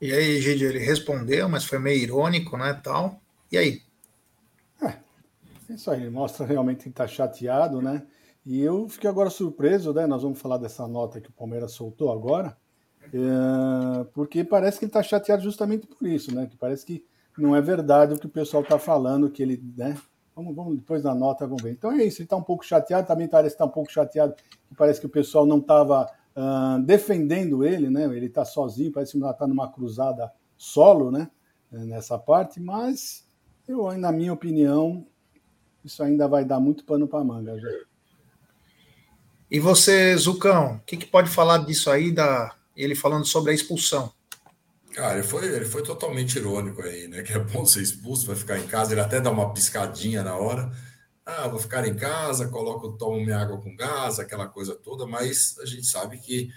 [0.01, 3.21] E aí, Gide, ele respondeu, mas foi meio irônico, né, tal.
[3.51, 3.83] E aí?
[4.81, 4.95] É,
[5.75, 8.07] isso aí, mostra realmente que está chateado, né?
[8.47, 10.07] E eu fiquei agora surpreso, né?
[10.07, 12.57] Nós vamos falar dessa nota que o Palmeiras soltou agora,
[13.13, 16.47] é, porque parece que ele está chateado justamente por isso, né?
[16.47, 17.05] Que parece que
[17.37, 19.97] não é verdade o que o pessoal está falando, que ele, né?
[20.35, 21.73] Vamos, vamos depois da nota, vamos ver.
[21.73, 24.35] Então é isso, ele está um pouco chateado, também parece que está um pouco chateado,
[24.69, 28.05] que parece que o pessoal não estava uh, defendendo ele, né?
[28.05, 31.31] Ele está sozinho, parece que está numa cruzada solo, né?
[31.71, 33.27] Nessa parte, mas
[33.69, 35.07] eu, na minha opinião,
[35.85, 37.59] isso ainda vai dar muito pano para manga.
[37.59, 37.69] Já.
[39.51, 43.55] E você, Zucão, o que, que, pode falar disso aí, da ele falando sobre a
[43.55, 44.13] expulsão?
[44.93, 47.23] Cara, ele foi, ele foi totalmente irônico aí, né?
[47.23, 50.37] Que é bom ser expulso, vai ficar em casa, ele até dá uma piscadinha na
[50.37, 50.71] hora.
[51.31, 55.59] Ah, vou ficar em casa, coloco, tomo minha água com gás, aquela coisa toda, mas
[55.59, 56.51] a gente sabe que,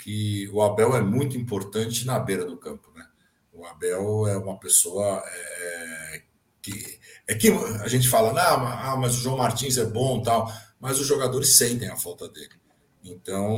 [0.00, 3.06] que o Abel é muito importante na beira do campo, né?
[3.52, 6.22] O Abel é uma pessoa é,
[6.62, 6.98] que
[7.28, 7.50] é que
[7.82, 10.50] a gente fala, ah, mas o João Martins é bom, tal,
[10.80, 12.54] mas os jogadores sentem a falta dele.
[13.04, 13.54] Então,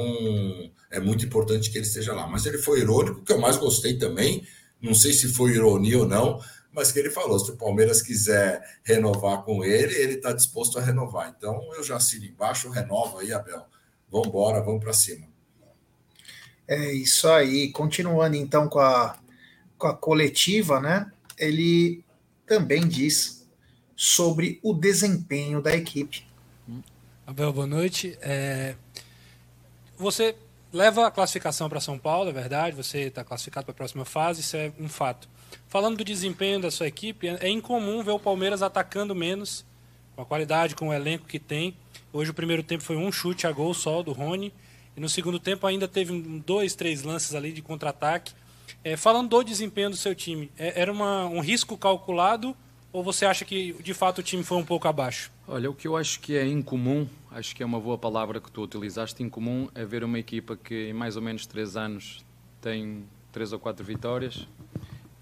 [0.91, 2.27] é muito importante que ele esteja lá.
[2.27, 4.45] Mas ele foi irônico, que eu mais gostei também.
[4.83, 6.41] Não sei se foi ironia ou não,
[6.77, 10.83] mas que ele falou: se o Palmeiras quiser renovar com ele, ele está disposto a
[10.83, 11.35] renovar.
[11.37, 13.65] Então eu já assino embaixo, renova aí, Abel.
[14.13, 15.27] Vamos embora, vamos para cima.
[16.69, 17.73] É isso aí.
[17.73, 19.19] Continuando então com a,
[19.79, 21.11] com a coletiva, né?
[21.39, 22.05] Ele
[22.47, 23.49] também diz
[23.97, 26.27] sobre o desempenho da equipe.
[27.27, 28.19] Abel, boa noite.
[28.21, 28.75] É...
[29.97, 30.37] Você
[30.71, 34.43] leva a classificação para São Paulo, é verdade, você está classificado para a próxima fase,
[34.43, 35.27] isso é um fato.
[35.69, 39.65] Falando do desempenho da sua equipe, é incomum ver o Palmeiras atacando menos,
[40.15, 41.77] com a qualidade, com o elenco que tem.
[42.13, 44.53] Hoje o primeiro tempo foi um chute a gol só do Rony,
[44.97, 48.33] e no segundo tempo ainda teve dois, três lances ali de contra-ataque.
[48.83, 52.57] É, falando do desempenho do seu time, é, era uma, um risco calculado
[52.97, 55.31] ou você acha que de fato o time foi um pouco abaixo?
[55.47, 58.51] Olha, o que eu acho que é incomum, acho que é uma boa palavra que
[58.51, 62.25] tu utilizaste, incomum é ver uma equipa que em mais ou menos três anos
[62.61, 64.49] tem três ou quatro vitórias,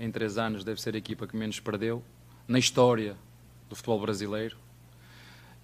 [0.05, 2.03] em três anos deve ser a equipa que menos perdeu
[2.47, 3.17] na história
[3.69, 4.57] do futebol brasileiro.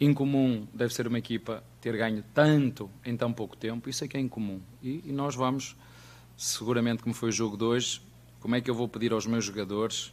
[0.01, 4.17] Incomum deve ser uma equipa ter ganho tanto em tão pouco tempo, isso é que
[4.17, 4.61] é incomum.
[4.83, 5.77] E, e nós vamos,
[6.37, 8.01] seguramente como foi o jogo de hoje,
[8.41, 10.11] como é que eu vou pedir aos meus jogadores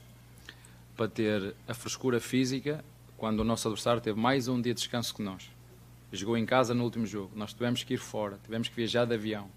[0.95, 2.83] para ter a frescura física
[3.15, 5.49] quando o nosso adversário teve mais um dia de descanso que nós?
[6.11, 9.13] Jogou em casa no último jogo, nós tivemos que ir fora, tivemos que viajar de
[9.13, 9.49] avião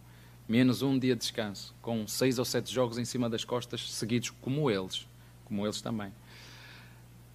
[0.51, 4.30] menos um dia de descanso, com seis ou sete jogos em cima das costas seguidos,
[4.30, 5.07] como eles,
[5.44, 6.12] como eles também.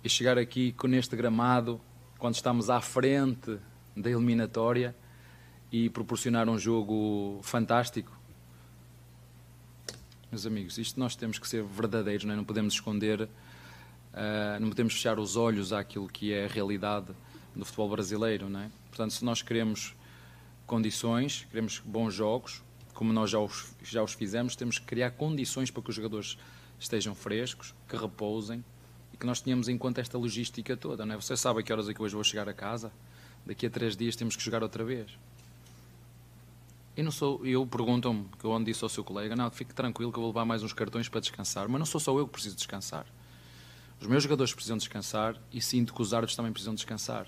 [0.03, 1.79] E chegar aqui com neste gramado,
[2.19, 3.57] quando estamos à frente
[3.95, 4.93] da eliminatória
[5.71, 8.11] e proporcionar um jogo fantástico.
[10.29, 12.35] Meus amigos, isto nós temos que ser verdadeiros, não, é?
[12.35, 13.29] não podemos esconder, uh,
[14.59, 17.13] não podemos fechar os olhos àquilo que é a realidade
[17.55, 18.69] do futebol brasileiro, não é?
[18.89, 19.95] Portanto, se nós queremos
[20.67, 22.64] condições, queremos bons jogos,
[22.95, 26.37] como nós já os, já os fizemos, temos que criar condições para que os jogadores
[26.79, 28.63] estejam frescos, que repousem
[29.13, 31.05] e que nós tenhamos em conta esta logística toda.
[31.05, 31.17] Não é?
[31.17, 32.91] Você sabe a que horas é que hoje vou chegar a casa?
[33.45, 35.11] Daqui a três dias temos que jogar outra vez.
[36.97, 40.11] E não sou, eu perguntam-me, que eu onde disse ao seu colega, não, fique tranquilo
[40.11, 42.31] que eu vou levar mais uns cartões para descansar, mas não sou só eu que
[42.31, 43.05] preciso descansar.
[43.99, 47.27] Os meus jogadores precisam descansar e sinto que os árbitros também precisam descansar.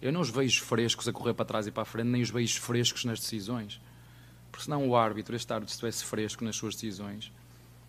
[0.00, 2.30] Eu não os vejo frescos a correr para trás e para a frente, nem os
[2.30, 3.78] vejo frescos nas decisões.
[4.60, 7.32] Porque senão o árbitro, este árbitro, se estivesse fresco nas suas decisões,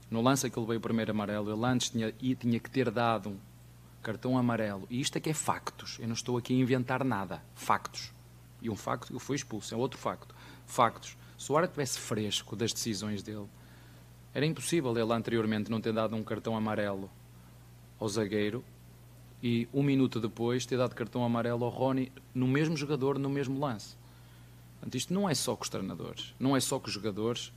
[0.10, 3.32] no lance que ele veio o primeiro amarelo, ele antes tinha, tinha que ter dado
[3.32, 3.38] um
[4.02, 4.88] cartão amarelo.
[4.90, 5.98] E isto é que é factos.
[6.00, 7.44] Eu não estou aqui a inventar nada.
[7.56, 8.14] Factos.
[8.62, 10.34] E um facto, ele foi expulso, é outro facto.
[10.66, 11.18] Factos.
[11.38, 13.50] Se o árbitro estivesse fresco das decisões dele,
[14.34, 17.12] era impossível ele anteriormente não ter dado um cartão amarelo
[18.00, 18.64] ao zagueiro
[19.44, 23.60] e um minuto depois ter dado cartão amarelo ao Rony no mesmo jogador, no mesmo
[23.60, 24.00] lance.
[24.82, 27.54] Portanto, isto não é só com os treinadores, não é só com os jogadores.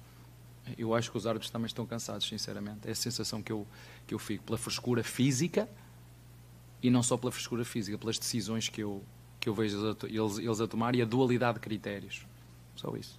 [0.77, 2.87] Eu acho que os árbitros também estão cansados, sinceramente.
[2.87, 3.67] É a sensação que eu,
[4.07, 5.67] que eu fico pela frescura física
[6.83, 9.03] e não só pela frescura física, pelas decisões que eu,
[9.41, 12.27] que eu vejo eles, eles a tomar e a dualidade de critérios.
[12.77, 13.19] Só isso.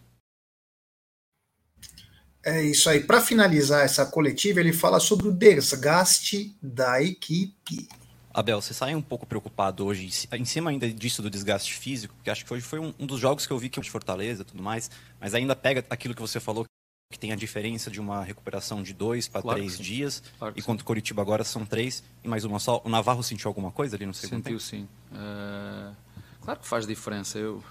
[2.43, 3.03] É isso aí.
[3.03, 7.89] Para finalizar essa coletiva, ele fala sobre o desgaste da equipe.
[8.35, 12.29] Abel, você sai um pouco preocupado hoje, em cima ainda disso do desgaste físico, porque
[12.29, 14.45] acho que hoje foi um, um dos jogos que eu vi que de Fortaleza e
[14.45, 16.65] tudo mais, mas ainda pega aquilo que você falou,
[17.13, 20.61] que tem a diferença de uma recuperação de dois para claro três dias, claro e
[20.61, 22.81] quanto o Curitiba agora são três, e mais uma só.
[22.83, 24.59] O Navarro sentiu alguma coisa ali no segundo Sentiu tempo?
[24.59, 24.87] sim.
[25.13, 25.95] Uh,
[26.41, 27.39] claro que faz diferença.
[27.39, 27.63] Eu,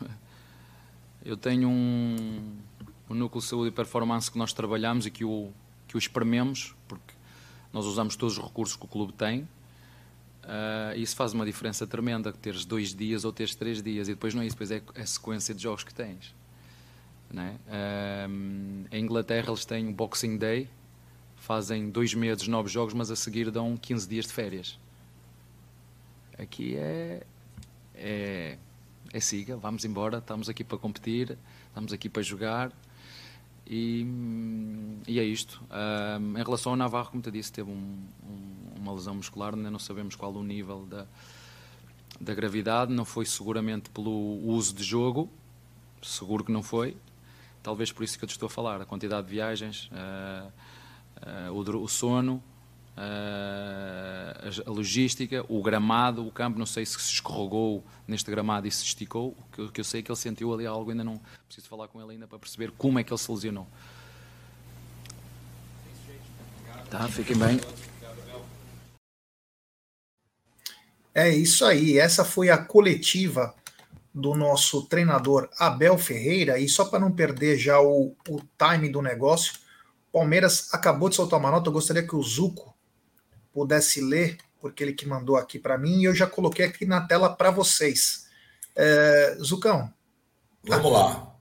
[1.23, 2.57] eu tenho um,
[3.11, 5.53] um núcleo de saúde e performance que nós trabalhamos e que o,
[5.87, 7.13] que o esprememos, porque
[7.71, 9.47] nós usamos todos os recursos que o clube tem,
[10.45, 14.35] Uh, isso faz uma diferença tremenda, teres dois dias ou teres três dias, e depois
[14.35, 16.35] não é isso, depois é a sequência de jogos que tens.
[17.33, 17.57] Né?
[17.67, 20.69] Uh, em Inglaterra eles têm o Boxing Day,
[21.37, 24.79] fazem dois meses, nove jogos, mas a seguir dão 15 dias de férias.
[26.39, 27.23] Aqui é,
[27.95, 28.59] é,
[29.13, 31.39] é siga, vamos embora, estamos aqui para competir,
[31.69, 32.71] estamos aqui para jogar,
[33.67, 34.07] e,
[35.07, 35.63] e é isto.
[36.21, 39.71] Um, em relação ao Navarro, como te disse, teve um, um, uma lesão muscular, ainda
[39.71, 41.07] não sabemos qual o nível da,
[42.21, 42.93] da gravidade.
[42.93, 44.11] Não foi seguramente pelo
[44.47, 45.31] uso de jogo,
[46.03, 46.97] seguro que não foi.
[47.63, 50.53] Talvez por isso que eu te estou a falar: a quantidade de viagens, uh,
[51.49, 52.43] uh, o, o sono,
[52.97, 58.85] a logística, o gramado, o campo, não sei se se escorregou neste gramado e se
[58.85, 61.69] esticou, o que, que, eu sei é que ele sentiu ali algo, ainda não preciso
[61.69, 63.67] falar com ele ainda para perceber como é que ele se lesionou.
[66.91, 67.61] Tá, fiquem bem.
[71.13, 73.55] É isso aí, essa foi a coletiva
[74.13, 79.03] do nosso treinador Abel Ferreira, e só para não perder já o, o time do
[79.03, 79.55] negócio,
[80.13, 82.74] Palmeiras acabou de soltar uma nota, eu gostaria que o Zuco
[83.55, 87.01] pudesse ler, porque ele que mandou aqui para mim, e eu já coloquei aqui na
[87.07, 88.27] tela para vocês.
[88.75, 89.91] É, Zucão.
[90.65, 91.37] Vamos lá.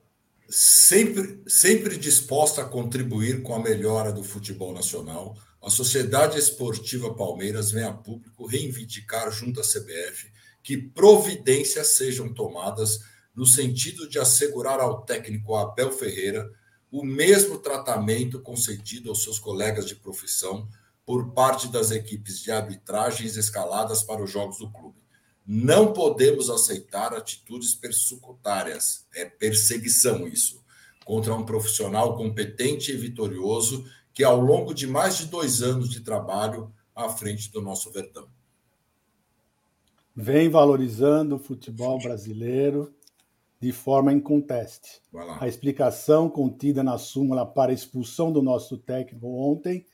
[0.47, 7.71] Sempre, sempre disposta a contribuir com a melhora do futebol nacional, a Sociedade Esportiva Palmeiras
[7.71, 10.31] vem a público reivindicar junto à CBF
[10.63, 12.99] que providências sejam tomadas
[13.35, 16.49] no sentido de assegurar ao técnico Abel Ferreira
[16.89, 20.69] o mesmo tratamento concedido aos seus colegas de profissão
[21.05, 24.97] por parte das equipes de arbitragens escaladas para os jogos do clube.
[25.45, 30.63] Não podemos aceitar atitudes persecutárias, é perseguição isso,
[31.03, 35.99] contra um profissional competente e vitorioso que, ao longo de mais de dois anos de
[35.99, 38.27] trabalho, à frente do nosso Verdão.
[40.15, 42.93] Vem valorizando o futebol brasileiro
[43.59, 45.01] de forma inconteste.
[45.39, 49.85] A explicação contida na súmula para a expulsão do nosso técnico ontem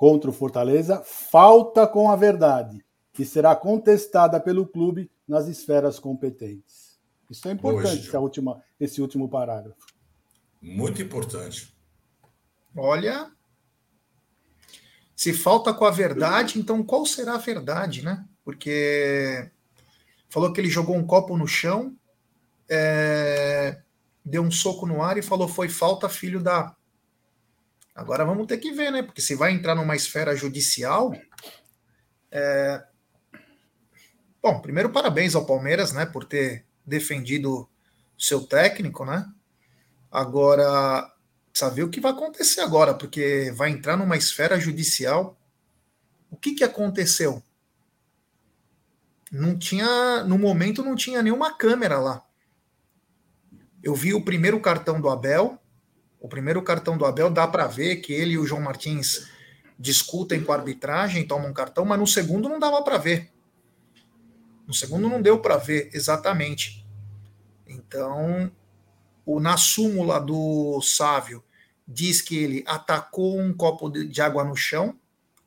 [0.00, 2.82] contra o Fortaleza falta com a verdade,
[3.12, 6.98] que será contestada pelo clube nas esferas competentes.
[7.28, 9.84] Isso é importante, essa última, esse último parágrafo.
[10.58, 11.76] Muito importante.
[12.74, 13.30] Olha,
[15.14, 18.24] se falta com a verdade, então qual será a verdade, né?
[18.42, 19.50] Porque
[20.30, 21.94] falou que ele jogou um copo no chão,
[22.70, 23.82] é,
[24.24, 26.74] deu um soco no ar e falou foi falta, filho da
[28.00, 29.02] Agora vamos ter que ver, né?
[29.02, 31.12] Porque se vai entrar numa esfera judicial.
[32.30, 32.82] É...
[34.42, 37.68] Bom, primeiro parabéns ao Palmeiras, né, por ter defendido o
[38.16, 39.30] seu técnico, né?
[40.10, 41.12] Agora,
[41.74, 45.38] ver o que vai acontecer agora, porque vai entrar numa esfera judicial.
[46.30, 47.42] O que, que aconteceu?
[49.30, 52.24] Não tinha, no momento não tinha nenhuma câmera lá.
[53.82, 55.59] Eu vi o primeiro cartão do Abel,
[56.20, 59.26] o primeiro cartão do Abel dá para ver que ele e o João Martins
[59.78, 63.32] discutem com a arbitragem, tomam um cartão, mas no segundo não dava para ver.
[64.66, 66.86] No segundo não deu para ver exatamente.
[67.66, 68.52] Então,
[69.24, 71.42] o, na súmula do Sávio
[71.88, 74.94] diz que ele atacou um copo de água no chão,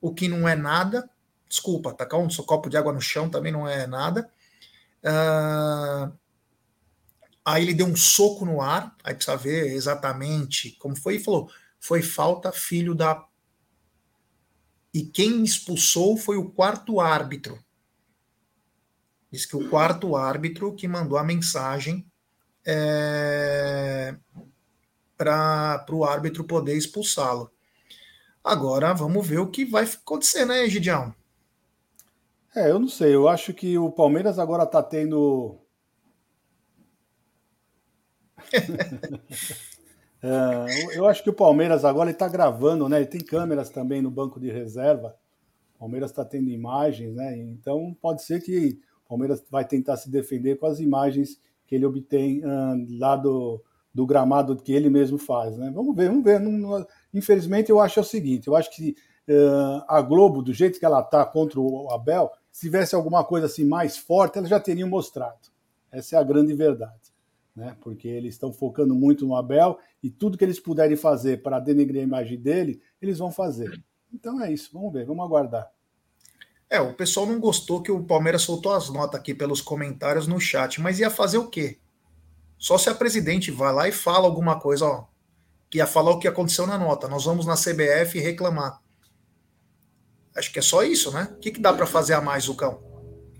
[0.02, 1.08] o que não é nada.
[1.48, 4.28] Desculpa, atacar um copo de água no chão também não é nada.
[5.04, 6.12] Uh,
[7.46, 11.50] Aí ele deu um soco no ar, aí precisa ver exatamente como foi, e falou:
[11.80, 13.26] foi falta, filho da.
[14.94, 17.64] E quem expulsou foi o quarto árbitro.
[19.32, 22.06] Diz que o quarto árbitro que mandou a mensagem
[22.66, 24.16] é,
[25.18, 27.52] para o árbitro poder expulsá-lo.
[28.44, 31.16] Agora vamos ver o que vai acontecer, né, Gidião?
[32.56, 33.16] É, eu não sei.
[33.16, 35.58] Eu acho que o Palmeiras agora está tendo.
[40.24, 42.98] é, eu acho que o Palmeiras agora está gravando, né?
[42.98, 45.16] Ele tem câmeras também no banco de reserva.
[45.76, 47.38] O Palmeiras está tendo imagens, né?
[47.38, 51.86] Então pode ser que o Palmeiras vai tentar se defender com as imagens que ele
[51.86, 53.62] obtém uh, lá do,
[53.94, 55.72] do gramado que ele mesmo faz, né?
[55.74, 56.40] Vamos ver, vamos ver.
[56.40, 58.96] Não, não, infelizmente, eu acho o seguinte: eu acho que
[59.30, 63.46] uh, a Globo, do jeito que ela está contra o Abel, se tivesse alguma coisa
[63.48, 65.52] assim mais forte, ela já teria mostrado.
[65.92, 67.13] Essa é a grande verdade.
[67.56, 67.76] Né?
[67.82, 72.02] Porque eles estão focando muito no Abel e tudo que eles puderem fazer para denegrir
[72.02, 73.72] a imagem dele, eles vão fazer.
[74.12, 75.72] Então é isso, vamos ver, vamos aguardar.
[76.70, 80.40] É, o pessoal não gostou que o Palmeiras soltou as notas aqui pelos comentários no
[80.40, 81.80] chat, mas ia fazer o quê?
[82.58, 85.06] Só se a presidente vai lá e fala alguma coisa, ó,
[85.70, 87.08] que ia falar o que aconteceu na nota.
[87.08, 88.82] Nós vamos na CBF reclamar.
[90.36, 91.30] Acho que é só isso, né?
[91.34, 92.93] O que, que dá para fazer a mais, Lucão?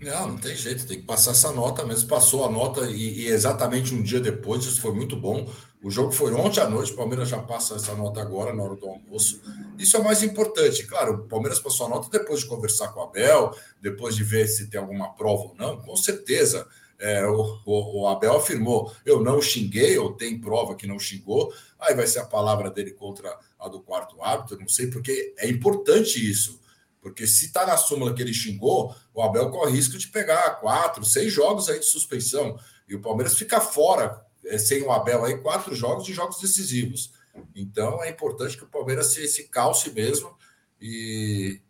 [0.04, 2.08] Não, não tem jeito, tem que passar essa nota mesmo.
[2.08, 5.50] Passou a nota e, e, exatamente um dia depois, isso foi muito bom.
[5.82, 8.74] O jogo foi ontem à noite, o Palmeiras já passa essa nota agora, na hora
[8.74, 9.40] do almoço.
[9.78, 10.86] Isso é o mais importante.
[10.86, 14.46] Claro, o Palmeiras passou a nota depois de conversar com o Abel, depois de ver
[14.46, 16.66] se tem alguma prova ou não, com certeza.
[16.98, 21.52] É, o, o, o, Abel afirmou: eu não xinguei, ou tem prova que não xingou,
[21.78, 25.48] aí vai ser a palavra dele contra a do quarto árbitro, não sei, porque é
[25.48, 26.60] importante isso.
[27.04, 31.04] Porque se está na súmula que ele xingou, o Abel corre risco de pegar quatro,
[31.04, 32.58] seis jogos aí de suspensão.
[32.88, 37.12] E o Palmeiras fica fora, é, sem o Abel aí, quatro jogos de jogos decisivos.
[37.54, 40.34] Então é importante que o Palmeiras se, se calce mesmo.
[40.80, 41.60] E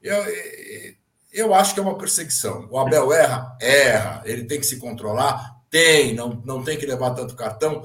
[0.00, 0.24] eu,
[1.32, 2.68] eu acho que é uma perseguição.
[2.70, 3.58] O Abel erra?
[3.60, 4.22] Erra.
[4.24, 5.60] Ele tem que se controlar?
[5.68, 6.14] Tem.
[6.14, 7.84] Não, não tem que levar tanto cartão?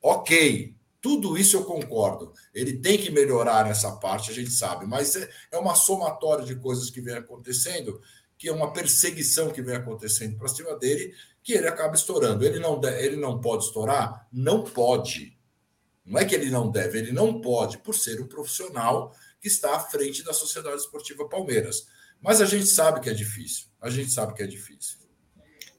[0.00, 0.75] Ok.
[1.06, 2.32] Tudo isso eu concordo.
[2.52, 6.56] Ele tem que melhorar nessa parte, a gente sabe, mas é, é uma somatória de
[6.56, 8.02] coisas que vem acontecendo,
[8.36, 12.44] que é uma perseguição que vem acontecendo para cima dele, que ele acaba estourando.
[12.44, 14.26] Ele não, ele não pode estourar?
[14.32, 15.38] Não pode.
[16.04, 19.76] Não é que ele não deve, ele não pode, por ser um profissional que está
[19.76, 21.86] à frente da Sociedade Esportiva Palmeiras.
[22.20, 23.66] Mas a gente sabe que é difícil.
[23.80, 24.98] A gente sabe que é difícil.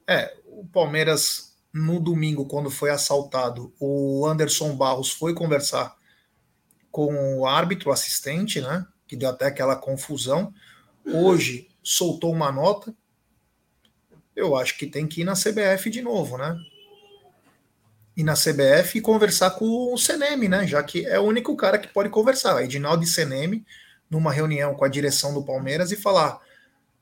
[0.07, 1.46] É, o Palmeiras
[1.77, 5.95] no domingo, quando foi assaltado, o Anderson Barros foi conversar
[6.91, 8.85] com o árbitro assistente, né?
[9.07, 10.51] Que deu até aquela confusão.
[11.05, 12.93] Hoje soltou uma nota.
[14.35, 16.57] Eu acho que tem que ir na CBF de novo, né?
[18.15, 20.65] Ir na CBF e conversar com o CNM, né?
[20.65, 22.63] Já que é o único cara que pode conversar.
[22.63, 23.63] Edinaldo e CNM,
[24.09, 26.39] numa reunião com a direção do Palmeiras e falar: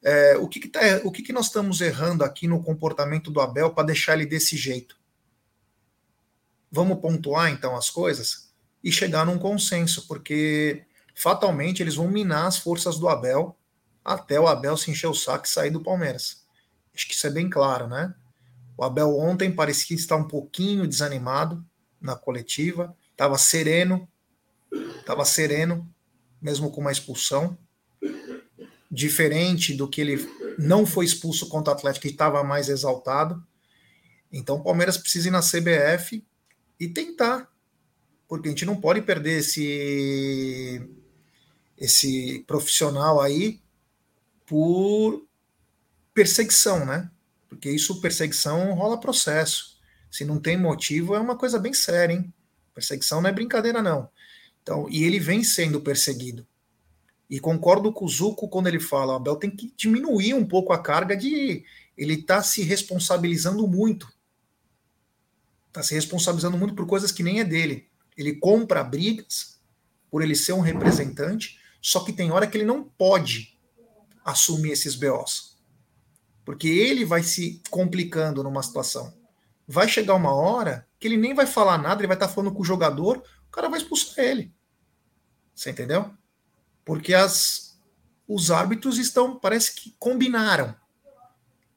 [0.05, 3.41] é, o que, que, tá, o que, que nós estamos errando aqui no comportamento do
[3.41, 4.95] Abel para deixar ele desse jeito?
[6.71, 8.53] Vamos pontuar então as coisas
[8.83, 10.85] e chegar num consenso, porque
[11.15, 13.57] fatalmente eles vão minar as forças do Abel
[14.03, 16.45] até o Abel se encher o saco e sair do Palmeiras.
[16.93, 18.13] Acho que isso é bem claro, né?
[18.77, 21.65] O Abel ontem parecia estar um pouquinho desanimado
[21.99, 24.07] na coletiva, estava sereno,
[24.99, 25.91] estava sereno,
[26.39, 27.57] mesmo com uma expulsão
[28.95, 30.25] diferente do que ele
[30.57, 33.45] não foi expulso contra o Atlético, que estava mais exaltado.
[34.31, 36.25] Então o Palmeiras precisa ir na CBF
[36.79, 37.51] e tentar,
[38.25, 40.81] porque a gente não pode perder esse
[41.77, 43.59] esse profissional aí
[44.45, 45.27] por
[46.13, 47.11] perseguição, né?
[47.49, 49.77] Porque isso perseguição rola processo.
[50.09, 52.33] Se não tem motivo é uma coisa bem séria, hein?
[52.73, 54.09] Perseguição não é brincadeira não.
[54.63, 56.47] Então, e ele vem sendo perseguido.
[57.29, 60.71] E concordo com o Zuco quando ele fala, o Abel tem que diminuir um pouco
[60.71, 61.63] a carga de
[61.97, 64.11] ele tá se responsabilizando muito.
[65.71, 67.89] Tá se responsabilizando muito por coisas que nem é dele.
[68.17, 69.59] Ele compra brigas
[70.09, 73.57] por ele ser um representante, só que tem hora que ele não pode
[74.23, 75.57] assumir esses BOs.
[76.43, 79.13] Porque ele vai se complicando numa situação.
[79.67, 82.53] Vai chegar uma hora que ele nem vai falar nada, ele vai estar tá falando
[82.53, 84.53] com o jogador, o cara vai expulsar ele.
[85.53, 86.11] Você entendeu?
[86.85, 87.77] Porque as,
[88.27, 90.75] os árbitros estão, parece que combinaram.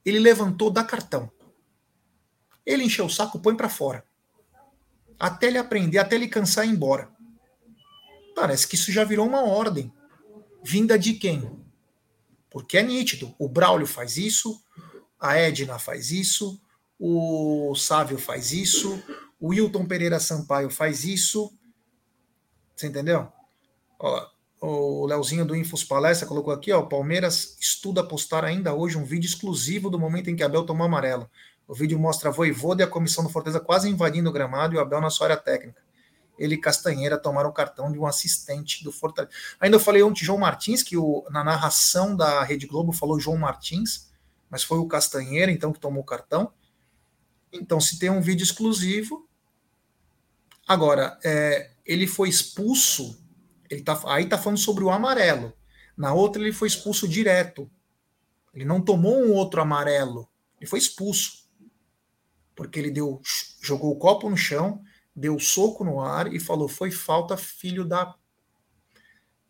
[0.05, 1.31] Ele levantou, dá cartão.
[2.65, 4.05] Ele encheu o saco, põe para fora.
[5.19, 7.11] Até ele aprender, até ele cansar e ir embora.
[8.35, 9.91] Parece que isso já virou uma ordem.
[10.63, 11.59] Vinda de quem?
[12.49, 13.35] Porque é nítido.
[13.37, 14.63] O Braulio faz isso,
[15.19, 16.61] a Edna faz isso,
[16.97, 19.01] o Sávio faz isso,
[19.39, 21.53] o Wilton Pereira Sampaio faz isso.
[22.75, 23.31] Você entendeu?
[23.99, 24.29] Ó,
[24.61, 29.27] o Leozinho do Infos Palestra colocou aqui, ó, Palmeiras estuda postar ainda hoje um vídeo
[29.27, 31.29] exclusivo do momento em que Abel tomou amarelo.
[31.67, 34.77] O vídeo mostra a Voivoda e a comissão do Fortaleza quase invadindo o gramado e
[34.77, 35.81] o Abel na sua área técnica.
[36.37, 39.33] Ele e Castanheira tomaram o cartão de um assistente do Fortaleza.
[39.59, 43.37] Ainda eu falei ontem João Martins, que o, na narração da Rede Globo falou João
[43.37, 44.09] Martins,
[44.49, 46.51] mas foi o Castanheira, então, que tomou o cartão.
[47.51, 49.27] Então, se tem um vídeo exclusivo.
[50.67, 53.17] Agora, é, ele foi expulso
[53.69, 55.53] ele tá, aí tá falando sobre o amarelo.
[55.95, 57.69] Na outra, ele foi expulso direto.
[58.53, 60.27] Ele não tomou um outro amarelo.
[60.59, 61.47] Ele foi expulso.
[62.55, 63.21] Porque ele deu,
[63.61, 64.81] jogou o copo no chão,
[65.15, 68.15] deu soco no ar e falou: foi falta, filho da.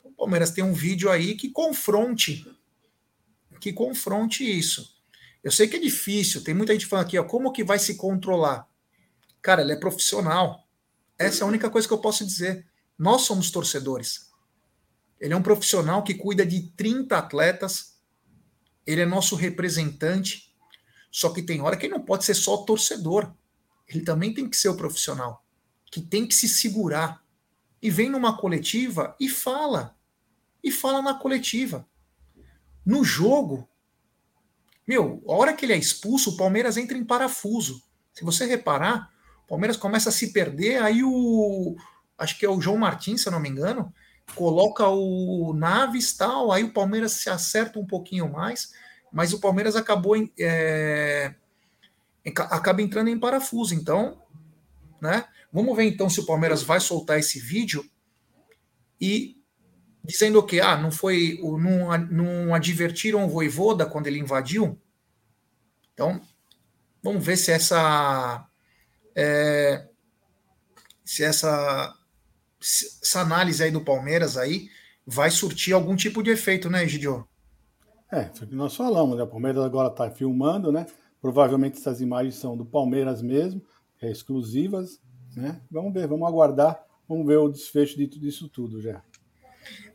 [0.04, 2.46] O Palmeiras tem um vídeo aí que confronte.
[3.60, 4.98] Que confronte isso.
[5.44, 7.96] Eu sei que é difícil, tem muita gente falando aqui, ó, como que vai se
[7.96, 8.68] controlar?
[9.42, 10.68] Cara, ele é profissional.
[11.18, 12.68] Essa é a única coisa que eu posso dizer.
[13.00, 14.30] Nós somos torcedores.
[15.22, 17.98] Ele é um profissional que cuida de 30 atletas.
[18.86, 20.54] Ele é nosso representante.
[21.10, 23.34] Só que tem hora que ele não pode ser só torcedor.
[23.88, 25.44] Ele também tem que ser o profissional,
[25.90, 27.24] que tem que se segurar.
[27.82, 29.98] E vem numa coletiva e fala.
[30.62, 31.88] E fala na coletiva.
[32.86, 33.68] No jogo,
[34.86, 37.82] meu, a hora que ele é expulso, o Palmeiras entra em parafuso.
[38.14, 39.14] Se você reparar,
[39.46, 41.78] o Palmeiras começa a se perder, aí o,
[42.20, 43.94] acho que é o João Martins, se eu não me engano,
[44.36, 48.74] coloca o Naves tal, aí o Palmeiras se acerta um pouquinho mais,
[49.12, 51.34] mas o Palmeiras acabou em, é,
[52.24, 53.74] acaba entrando em parafuso.
[53.74, 54.22] Então,
[55.02, 55.26] né?
[55.52, 57.84] Vamos ver então se o Palmeiras vai soltar esse vídeo
[59.02, 59.36] e
[60.04, 64.80] dizendo que ah, não foi, não, não advertiram o Voivoda quando ele invadiu.
[65.94, 66.22] Então,
[67.02, 68.48] vamos ver se essa
[69.16, 69.88] é,
[71.04, 71.94] se essa
[72.62, 74.70] essa análise aí do Palmeiras aí
[75.06, 77.28] vai surtir algum tipo de efeito, né, Gidio?
[78.12, 79.24] É, que nós falamos, né?
[79.24, 80.86] O Palmeiras agora está filmando, né?
[81.22, 83.62] Provavelmente essas imagens são do Palmeiras mesmo,
[84.02, 85.00] é, exclusivas,
[85.36, 85.62] né?
[85.70, 89.02] Vamos ver, vamos aguardar, vamos ver o desfecho disso tudo já.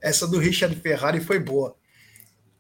[0.01, 1.77] Essa do Richard Ferrari foi boa.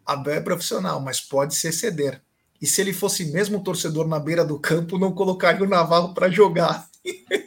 [0.04, 2.22] Abel é profissional, mas pode se exceder.
[2.60, 6.30] E se ele fosse mesmo torcedor na beira do campo, não colocaria o Navarro para
[6.30, 6.88] jogar.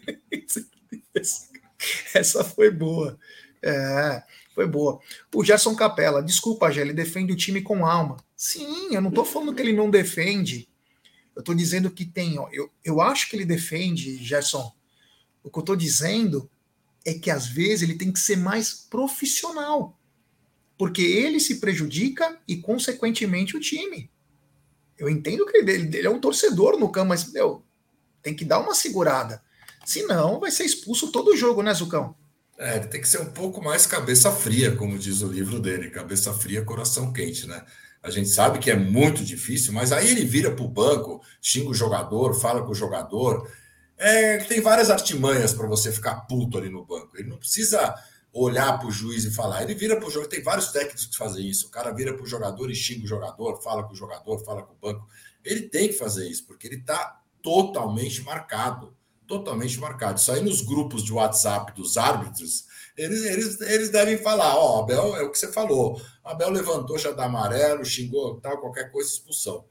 [2.13, 3.17] Essa foi boa.
[3.61, 4.23] É,
[4.53, 4.99] foi boa.
[5.33, 8.17] O Gerson Capella, desculpa, Gé, ele defende o time com alma.
[8.35, 10.67] Sim, eu não estou falando que ele não defende.
[11.35, 12.39] Eu estou dizendo que tem.
[12.39, 14.71] Ó, eu, eu acho que ele defende, Gerson.
[15.43, 16.49] O que eu estou dizendo
[17.05, 19.97] é que às vezes ele tem que ser mais profissional.
[20.77, 24.11] Porque ele se prejudica e, consequentemente, o time.
[24.97, 27.63] Eu entendo que ele, ele é um torcedor no campo, mas meu,
[28.21, 29.41] tem que dar uma segurada.
[29.87, 32.13] Senão, vai ser expulso todo o jogo, né, Zucão?
[32.57, 35.89] É, ele tem que ser um pouco mais cabeça fria, como diz o livro dele,
[35.89, 37.63] cabeça fria, coração quente, né?
[38.03, 41.69] A gente sabe que é muito difícil, mas aí ele vira para o banco, xinga
[41.69, 43.49] o jogador, fala com o jogador.
[43.97, 47.15] É, tem várias artimanhas para você ficar puto ali no banco.
[47.15, 47.95] Ele não precisa
[48.33, 49.63] olhar para o juiz e falar.
[49.63, 50.29] Ele vira para o jogador.
[50.29, 51.67] Tem vários técnicos que fazem isso.
[51.67, 54.63] O cara vira para o jogador e xinga o jogador, fala com o jogador, fala
[54.63, 55.07] com o banco.
[55.45, 58.96] Ele tem que fazer isso, porque ele está totalmente marcado
[59.27, 60.19] totalmente marcado.
[60.19, 62.65] Isso aí nos grupos de WhatsApp dos árbitros,
[62.97, 66.01] eles, eles, eles devem falar: Ó, oh, Abel, é o que você falou.
[66.23, 69.65] Abel levantou já da amarelo, xingou tal, qualquer coisa, expulsão.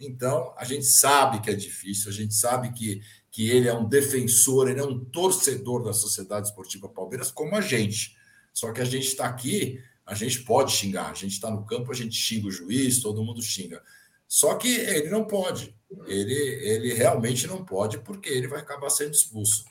[0.00, 3.88] Então, a gente sabe que é difícil, a gente sabe que, que ele é um
[3.88, 8.16] defensor, ele é um torcedor da Sociedade Esportiva Palmeiras, como a gente.
[8.54, 11.90] Só que a gente está aqui, a gente pode xingar, a gente está no campo,
[11.90, 13.82] a gente xinga o juiz, todo mundo xinga.
[14.28, 15.74] Só que ele não pode.
[16.06, 19.64] Ele, ele realmente não pode, porque ele vai acabar sendo expulso.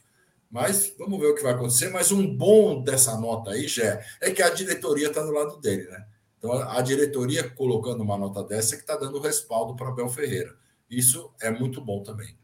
[0.49, 1.89] Mas vamos ver o que vai acontecer.
[1.89, 5.84] Mas um bom dessa nota aí, Jé, é que a diretoria está do lado dele,
[5.89, 6.08] né?
[6.38, 10.55] Então a diretoria colocando uma nota dessa é que está dando respaldo para Abel Ferreira.
[10.89, 12.36] Isso é muito bom também.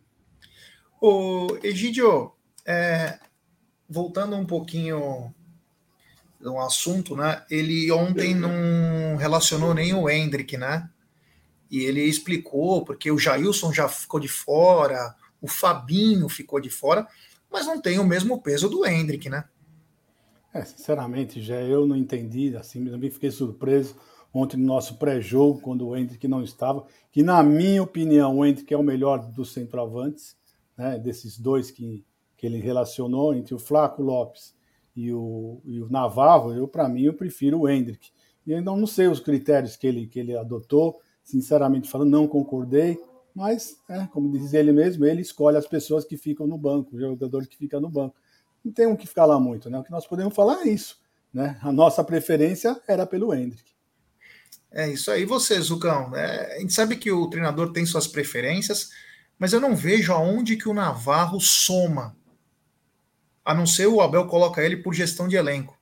[1.01, 2.33] O Egidio,
[2.65, 3.19] é,
[3.89, 5.33] voltando um pouquinho
[6.39, 7.45] no assunto, né?
[7.49, 10.89] Ele ontem não relacionou nem o Hendrick, né?
[11.73, 17.07] E ele explicou porque o Jailson já ficou de fora, o Fabinho ficou de fora,
[17.51, 19.45] mas não tem o mesmo peso do Hendrick, né?
[20.53, 23.95] É, sinceramente, já eu não entendi, assim, também fiquei surpreso
[24.31, 28.71] ontem no nosso pré-jogo, quando o Hendrick não estava, que na minha opinião o Hendrick
[28.71, 30.37] é o melhor dos centroavantes,
[30.77, 32.05] né, desses dois que,
[32.37, 34.53] que ele relacionou, entre o Flaco Lopes
[34.95, 38.11] e o, e o Navarro, eu para mim eu prefiro o Hendrick.
[38.45, 42.99] E ainda não sei os critérios que ele, que ele adotou, sinceramente falando, não concordei.
[43.33, 46.99] mas, é, como diz ele mesmo, ele escolhe as pessoas que ficam no banco, o
[46.99, 48.15] jogador que fica no banco.
[48.63, 49.79] Não tem um que ficar lá muito, né?
[49.79, 51.01] O que nós podemos falar é isso,
[51.33, 51.57] né?
[51.61, 53.73] A nossa preferência era pelo Hendrick.
[54.71, 56.15] É isso aí, você, Zucão.
[56.15, 58.89] É, a gente sabe que o treinador tem suas preferências,
[59.37, 62.15] mas eu não vejo aonde que o Navarro soma.
[63.45, 65.77] A não ser o Abel coloca ele por gestão de elenco.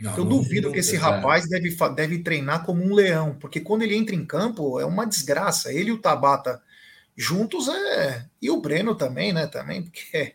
[0.00, 3.94] Não, eu duvido que esse rapaz deve, deve treinar como um leão, porque quando ele
[3.94, 5.72] entra em campo é uma desgraça.
[5.72, 6.60] Ele e o Tabata
[7.14, 8.26] juntos é.
[8.40, 9.46] E o Breno também, né?
[9.46, 10.34] Também, porque é,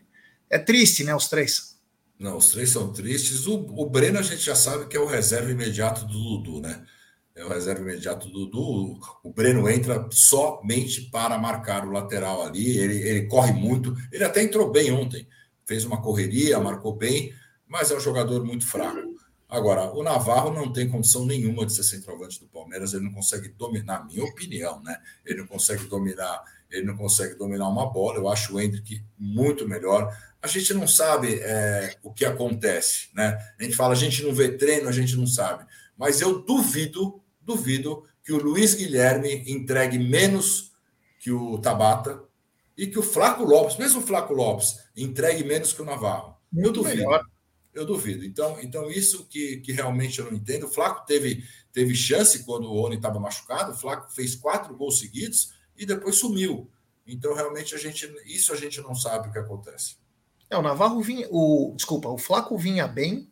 [0.51, 1.15] é triste, né?
[1.15, 1.79] Os três.
[2.19, 3.47] Não, os três são tristes.
[3.47, 6.85] O, o Breno a gente já sabe que é o reserva imediato do Dudu, né?
[7.35, 8.99] É o reserva imediato do Dudu.
[9.23, 12.77] O Breno entra somente para marcar o lateral ali.
[12.77, 13.95] Ele, ele corre muito.
[14.11, 15.27] Ele até entrou bem ontem.
[15.65, 17.33] Fez uma correria, marcou bem,
[17.67, 19.14] mas é um jogador muito fraco.
[19.47, 23.49] Agora, o Navarro não tem condição nenhuma de ser centroavante do Palmeiras, ele não consegue
[23.49, 24.99] dominar, minha opinião, né?
[25.23, 28.17] Ele não consegue dominar, ele não consegue dominar uma bola.
[28.17, 30.15] Eu acho o Hendrick muito melhor.
[30.41, 33.37] A gente não sabe é, o que acontece, né?
[33.59, 35.65] A gente fala, a gente não vê treino, a gente não sabe.
[35.97, 40.71] Mas eu duvido, duvido que o Luiz Guilherme entregue menos
[41.19, 42.23] que o Tabata
[42.77, 46.35] e que o Flaco Lopes, mesmo o Flaco Lopes, entregue menos que o Navarro.
[46.51, 46.97] Muito eu duvido.
[46.97, 47.24] Melhor.
[47.75, 48.23] Eu duvido.
[48.23, 50.65] Então, então isso que, que realmente eu não entendo.
[50.65, 53.73] O Flaco teve, teve chance quando o Oni estava machucado.
[53.73, 56.71] O Flaco fez quatro gols seguidos e depois sumiu.
[57.05, 59.97] Então, realmente, a gente, isso a gente não sabe o que acontece.
[60.49, 61.27] É, o Navarro vinha.
[61.29, 63.29] O, desculpa, o Flaco vinha bem.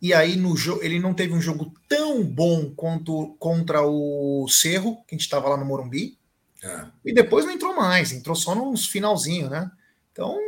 [0.00, 4.96] E aí, no jogo, ele não teve um jogo tão bom quanto contra o Cerro,
[5.06, 6.18] que a gente estava lá no Morumbi.
[6.62, 6.86] É.
[7.04, 9.70] E depois não entrou mais, entrou só nos finalzinho, né?
[10.12, 10.38] Então,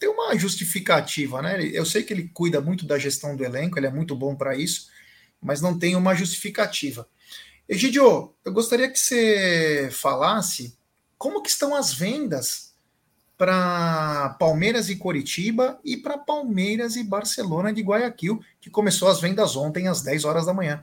[0.00, 1.62] tem uma justificativa, né?
[1.62, 4.56] Eu sei que ele cuida muito da gestão do elenco, ele é muito bom para
[4.56, 4.88] isso,
[5.40, 7.06] mas não tem uma justificativa.
[7.68, 10.74] Egidio, eu gostaria que você falasse
[11.18, 12.74] como que estão as vendas
[13.36, 19.54] para Palmeiras e Coritiba e para Palmeiras e Barcelona de Guayaquil, que começou as vendas
[19.54, 20.82] ontem às 10 horas da manhã.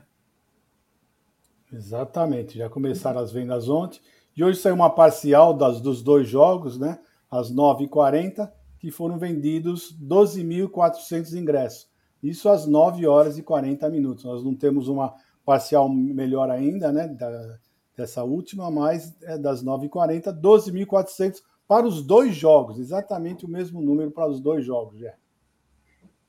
[1.72, 4.00] Exatamente, já começaram as vendas ontem.
[4.36, 7.00] E hoje saiu uma parcial das, dos dois jogos, né?
[7.28, 11.88] Às 9h40 que foram vendidos 12.400 ingressos.
[12.22, 14.24] Isso às 9 horas e 40 minutos.
[14.24, 15.14] Nós não temos uma
[15.44, 17.58] parcial melhor ainda, né, da,
[17.96, 24.10] dessa última, mas é das 9h40, 12.400 para os dois jogos, exatamente o mesmo número
[24.10, 25.12] para os dois jogos, já.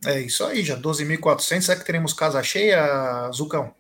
[0.06, 1.62] É isso aí, já 12.400.
[1.62, 3.74] Será que teremos casa cheia, Zucão?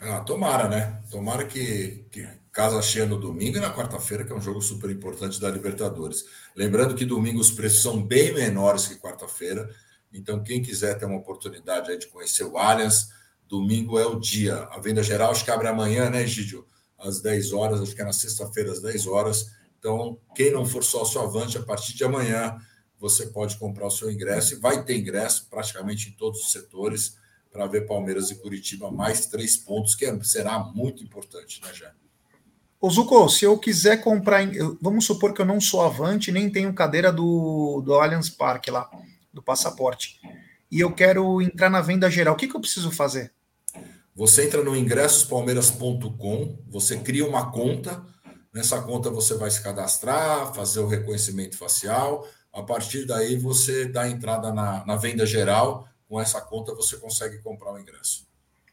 [0.00, 1.00] Ah, tomara, né?
[1.10, 4.88] Tomara que, que casa cheia no domingo e na quarta-feira, que é um jogo super
[4.88, 6.24] importante da Libertadores.
[6.54, 9.68] Lembrando que domingo os preços são bem menores que quarta-feira,
[10.12, 13.08] então quem quiser ter uma oportunidade de conhecer o Allianz,
[13.48, 14.68] domingo é o dia.
[14.70, 16.64] A venda geral acho que abre amanhã, né, Gidio?
[16.96, 19.50] Às 10 horas, acho que é na sexta-feira às 10 horas.
[19.80, 22.56] Então, quem não for sócio avante, a partir de amanhã
[23.00, 27.18] você pode comprar o seu ingresso e vai ter ingresso praticamente em todos os setores
[27.50, 31.92] para ver Palmeiras e Curitiba mais três pontos, que será muito importante, né, Jé?
[32.84, 34.46] Ô Zuko, se eu quiser comprar,
[34.78, 38.90] vamos supor que eu não sou avante, nem tenho cadeira do, do Allianz Parque lá,
[39.32, 40.20] do passaporte,
[40.70, 43.32] e eu quero entrar na venda geral, o que, que eu preciso fazer?
[44.14, 48.04] Você entra no ingressospalmeiras.com, você cria uma conta,
[48.52, 54.06] nessa conta você vai se cadastrar, fazer o reconhecimento facial, a partir daí você dá
[54.10, 58.26] entrada na, na venda geral, com essa conta você consegue comprar o ingresso.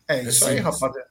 [0.06, 1.11] É, é isso aí, rapaziada.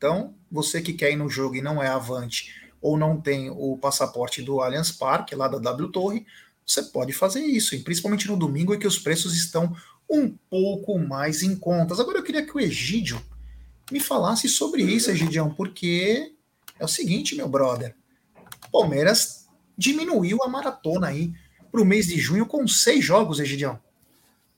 [0.00, 3.76] Então, você que quer ir no jogo e não é avante ou não tem o
[3.76, 6.26] passaporte do Allianz Parque, lá da W Torre,
[6.66, 9.76] você pode fazer isso, e principalmente no domingo, em que os preços estão
[10.08, 12.00] um pouco mais em contas.
[12.00, 13.20] Agora eu queria que o Egídio
[13.92, 16.32] me falasse sobre isso, Egidião, porque
[16.78, 17.94] é o seguinte, meu brother.
[18.72, 21.30] Palmeiras diminuiu a maratona aí
[21.70, 23.78] para o mês de junho com seis jogos, Egidião.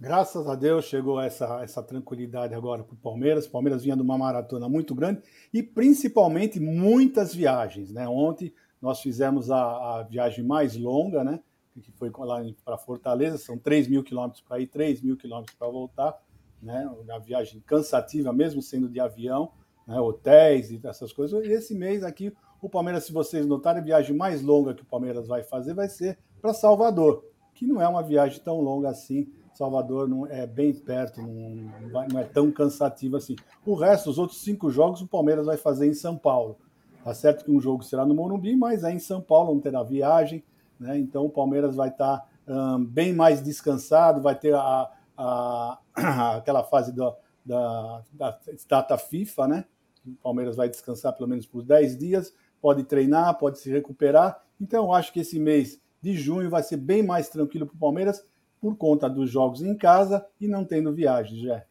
[0.03, 3.47] Graças a Deus chegou essa, essa tranquilidade agora para o Palmeiras.
[3.47, 5.23] O Palmeiras vinha de uma maratona muito grande
[5.55, 7.93] e principalmente muitas viagens.
[7.93, 8.09] Né?
[8.09, 9.61] Ontem nós fizemos a,
[10.01, 11.39] a viagem mais longa, né?
[11.81, 15.69] que foi lá para Fortaleza, são 3 mil quilômetros para ir, 3 mil quilômetros para
[15.69, 16.21] voltar.
[16.61, 16.85] Né?
[17.01, 19.53] Uma viagem cansativa, mesmo sendo de avião,
[19.87, 20.01] né?
[20.01, 21.47] hotéis e essas coisas.
[21.47, 24.87] E esse mês aqui, o Palmeiras, se vocês notarem, a viagem mais longa que o
[24.87, 27.25] Palmeiras vai fazer vai ser para Salvador,
[27.55, 32.19] que não é uma viagem tão longa assim Salvador não é bem perto, não, não,
[32.19, 33.37] é tão cansativo assim.
[33.65, 36.57] O resto, os outros cinco jogos, o Palmeiras vai fazer em São Paulo.
[37.05, 39.83] Tá certo que um jogo será no Morumbi, mas é em São Paulo, não terá
[39.83, 40.43] viagem,
[40.79, 40.99] né?
[40.99, 45.79] Então o Palmeiras vai estar tá, um, bem mais descansado, vai ter a, a,
[46.37, 48.39] aquela fase do, da, da
[48.69, 49.65] data FIFA, né?
[50.07, 54.43] O Palmeiras vai descansar pelo menos por 10 dias, pode treinar, pode se recuperar.
[54.61, 57.79] Então, eu acho que esse mês de junho vai ser bem mais tranquilo para o
[57.79, 58.25] Palmeiras
[58.63, 61.65] por conta dos jogos em casa e não tendo viagem, já.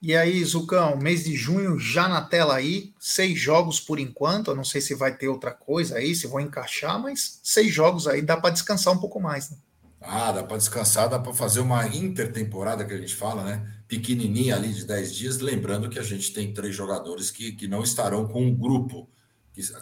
[0.00, 4.52] E aí, Zucão, mês de junho já na tela aí, seis jogos por enquanto.
[4.52, 8.06] Eu não sei se vai ter outra coisa aí, se vou encaixar, mas seis jogos
[8.06, 9.50] aí dá para descansar um pouco mais.
[9.50, 9.56] Né?
[10.00, 13.68] Ah, dá para descansar, dá para fazer uma intertemporada que a gente fala, né?
[13.88, 15.38] Pequenininha ali de 10 dias.
[15.38, 19.08] Lembrando que a gente tem três jogadores que, que não estarão com um grupo.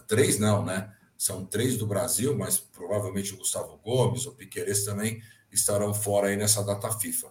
[0.06, 0.90] Três não, né?
[1.18, 5.20] São três do Brasil, mas provavelmente o Gustavo Gomes, o Piqueires também
[5.54, 7.28] estarão fora aí nessa data FIFA.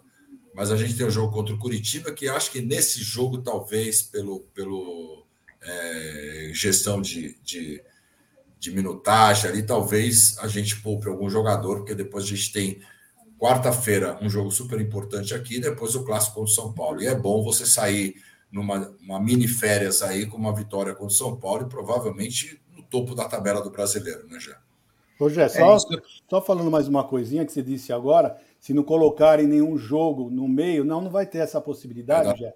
[0.53, 3.39] Mas a gente tem o um jogo contra o Curitiba, que acho que nesse jogo,
[3.39, 5.25] talvez, pelo, pelo
[5.61, 7.83] é, gestão de, de,
[8.59, 12.81] de, minutagem ali, talvez a gente poupe algum jogador, porque depois a gente tem
[13.39, 17.01] quarta-feira um jogo super importante aqui, depois o clássico contra o São Paulo.
[17.01, 18.15] E é bom você sair
[18.51, 22.83] numa uma mini férias aí com uma vitória contra o São Paulo e provavelmente no
[22.83, 24.55] topo da tabela do brasileiro, né, Jé?
[25.19, 25.79] Ô, Jé, só, é
[26.29, 30.47] só falando mais uma coisinha que você disse agora, se não colocarem nenhum jogo no
[30.47, 32.51] meio, não, não vai ter essa possibilidade, já,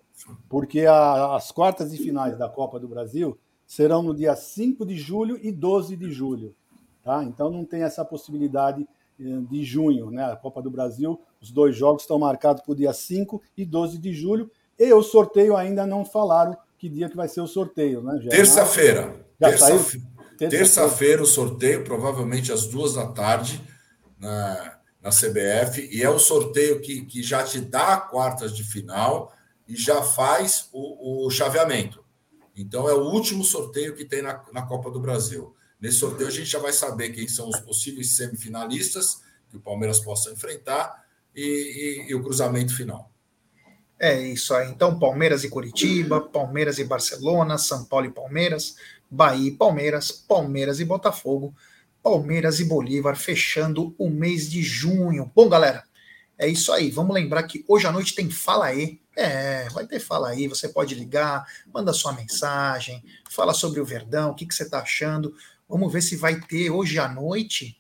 [0.50, 4.96] porque a, as quartas e finais da Copa do Brasil serão no dia 5 de
[4.96, 6.56] julho e 12 de julho.
[7.04, 7.24] Tá?
[7.24, 8.88] Então não tem essa possibilidade
[9.20, 10.26] eh, de junho, né?
[10.26, 13.98] A Copa do Brasil, os dois jogos estão marcados para o dia 5 e 12
[13.98, 18.02] de julho, e o sorteio ainda não falaram que dia que vai ser o sorteio,
[18.02, 18.20] né?
[18.30, 19.26] Terça-feira.
[19.40, 20.17] Terça-feira terça
[21.22, 23.62] o sorteio, provavelmente às duas da tarde.
[24.20, 24.78] Na
[25.08, 29.34] na CBF, e é o sorteio que, que já te dá quartas de final
[29.66, 32.04] e já faz o, o chaveamento.
[32.54, 35.56] Então, é o último sorteio que tem na, na Copa do Brasil.
[35.80, 40.00] Nesse sorteio, a gente já vai saber quem são os possíveis semifinalistas que o Palmeiras
[40.00, 43.10] possa enfrentar e, e, e o cruzamento final.
[44.00, 44.70] É isso aí.
[44.70, 48.76] Então, Palmeiras e Curitiba, Palmeiras e Barcelona, São Paulo e Palmeiras,
[49.10, 51.56] Bahia e Palmeiras, Palmeiras e Botafogo,
[52.02, 55.32] Palmeiras e Bolívar fechando o mês de junho.
[55.36, 55.84] Bom, galera,
[56.38, 56.92] é isso aí.
[56.92, 59.02] Vamos lembrar que hoje à noite tem Fala aí.
[59.16, 60.48] É, vai ter Fala aí.
[60.48, 64.80] Você pode ligar, manda sua mensagem, fala sobre o Verdão, o que, que você está
[64.80, 65.34] achando.
[65.68, 67.78] Vamos ver se vai ter hoje à noite,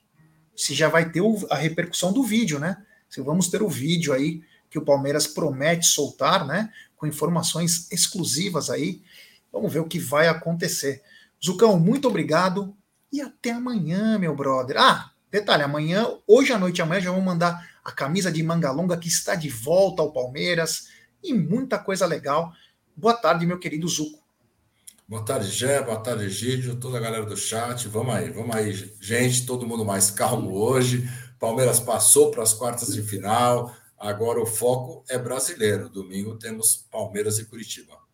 [0.55, 2.83] se já vai ter a repercussão do vídeo, né?
[3.09, 6.71] Se vamos ter o vídeo aí que o Palmeiras promete soltar, né?
[6.97, 9.01] Com informações exclusivas aí.
[9.51, 11.01] Vamos ver o que vai acontecer.
[11.43, 12.75] Zucão, muito obrigado.
[13.11, 14.77] E até amanhã, meu brother.
[14.77, 18.97] Ah, detalhe, amanhã, hoje à noite amanhã já vão mandar a camisa de manga longa
[18.97, 20.89] que está de volta ao Palmeiras
[21.23, 22.51] e muita coisa legal.
[22.95, 24.27] Boa tarde, meu querido Zuco.
[25.07, 27.87] Boa tarde, Gé, boa tarde, Gídio, toda a galera do chat.
[27.87, 31.09] Vamos aí, vamos aí, gente, todo mundo mais calmo hoje.
[31.39, 33.73] Palmeiras passou para as quartas de final.
[33.97, 35.87] Agora o foco é brasileiro.
[35.87, 38.06] Domingo temos Palmeiras e Curitiba.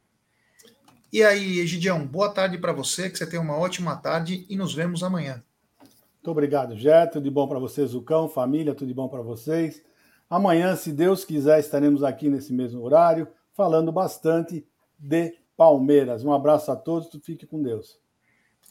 [1.14, 4.74] E aí, Egidião, boa tarde para você, que você tenha uma ótima tarde e nos
[4.74, 5.44] vemos amanhã.
[5.80, 7.06] Muito obrigado, Jé.
[7.06, 9.84] Tudo de bom para vocês, Zucão, família, tudo de bom para vocês.
[10.28, 14.66] Amanhã, se Deus quiser, estaremos aqui nesse mesmo horário, falando bastante
[14.98, 16.24] de Palmeiras.
[16.24, 18.00] Um abraço a todos, fique com Deus.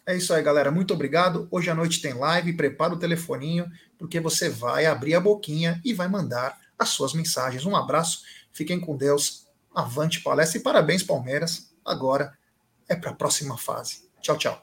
[0.05, 0.72] É isso aí, galera.
[0.72, 1.47] Muito obrigado.
[1.49, 2.55] Hoje à noite tem live.
[2.55, 7.64] Prepara o telefoninho, porque você vai abrir a boquinha e vai mandar as suas mensagens.
[7.64, 9.47] Um abraço, fiquem com Deus.
[9.72, 12.37] Avante palestra e parabéns, Palmeiras agora
[12.89, 14.09] é para a próxima fase.
[14.20, 14.62] Tchau, tchau.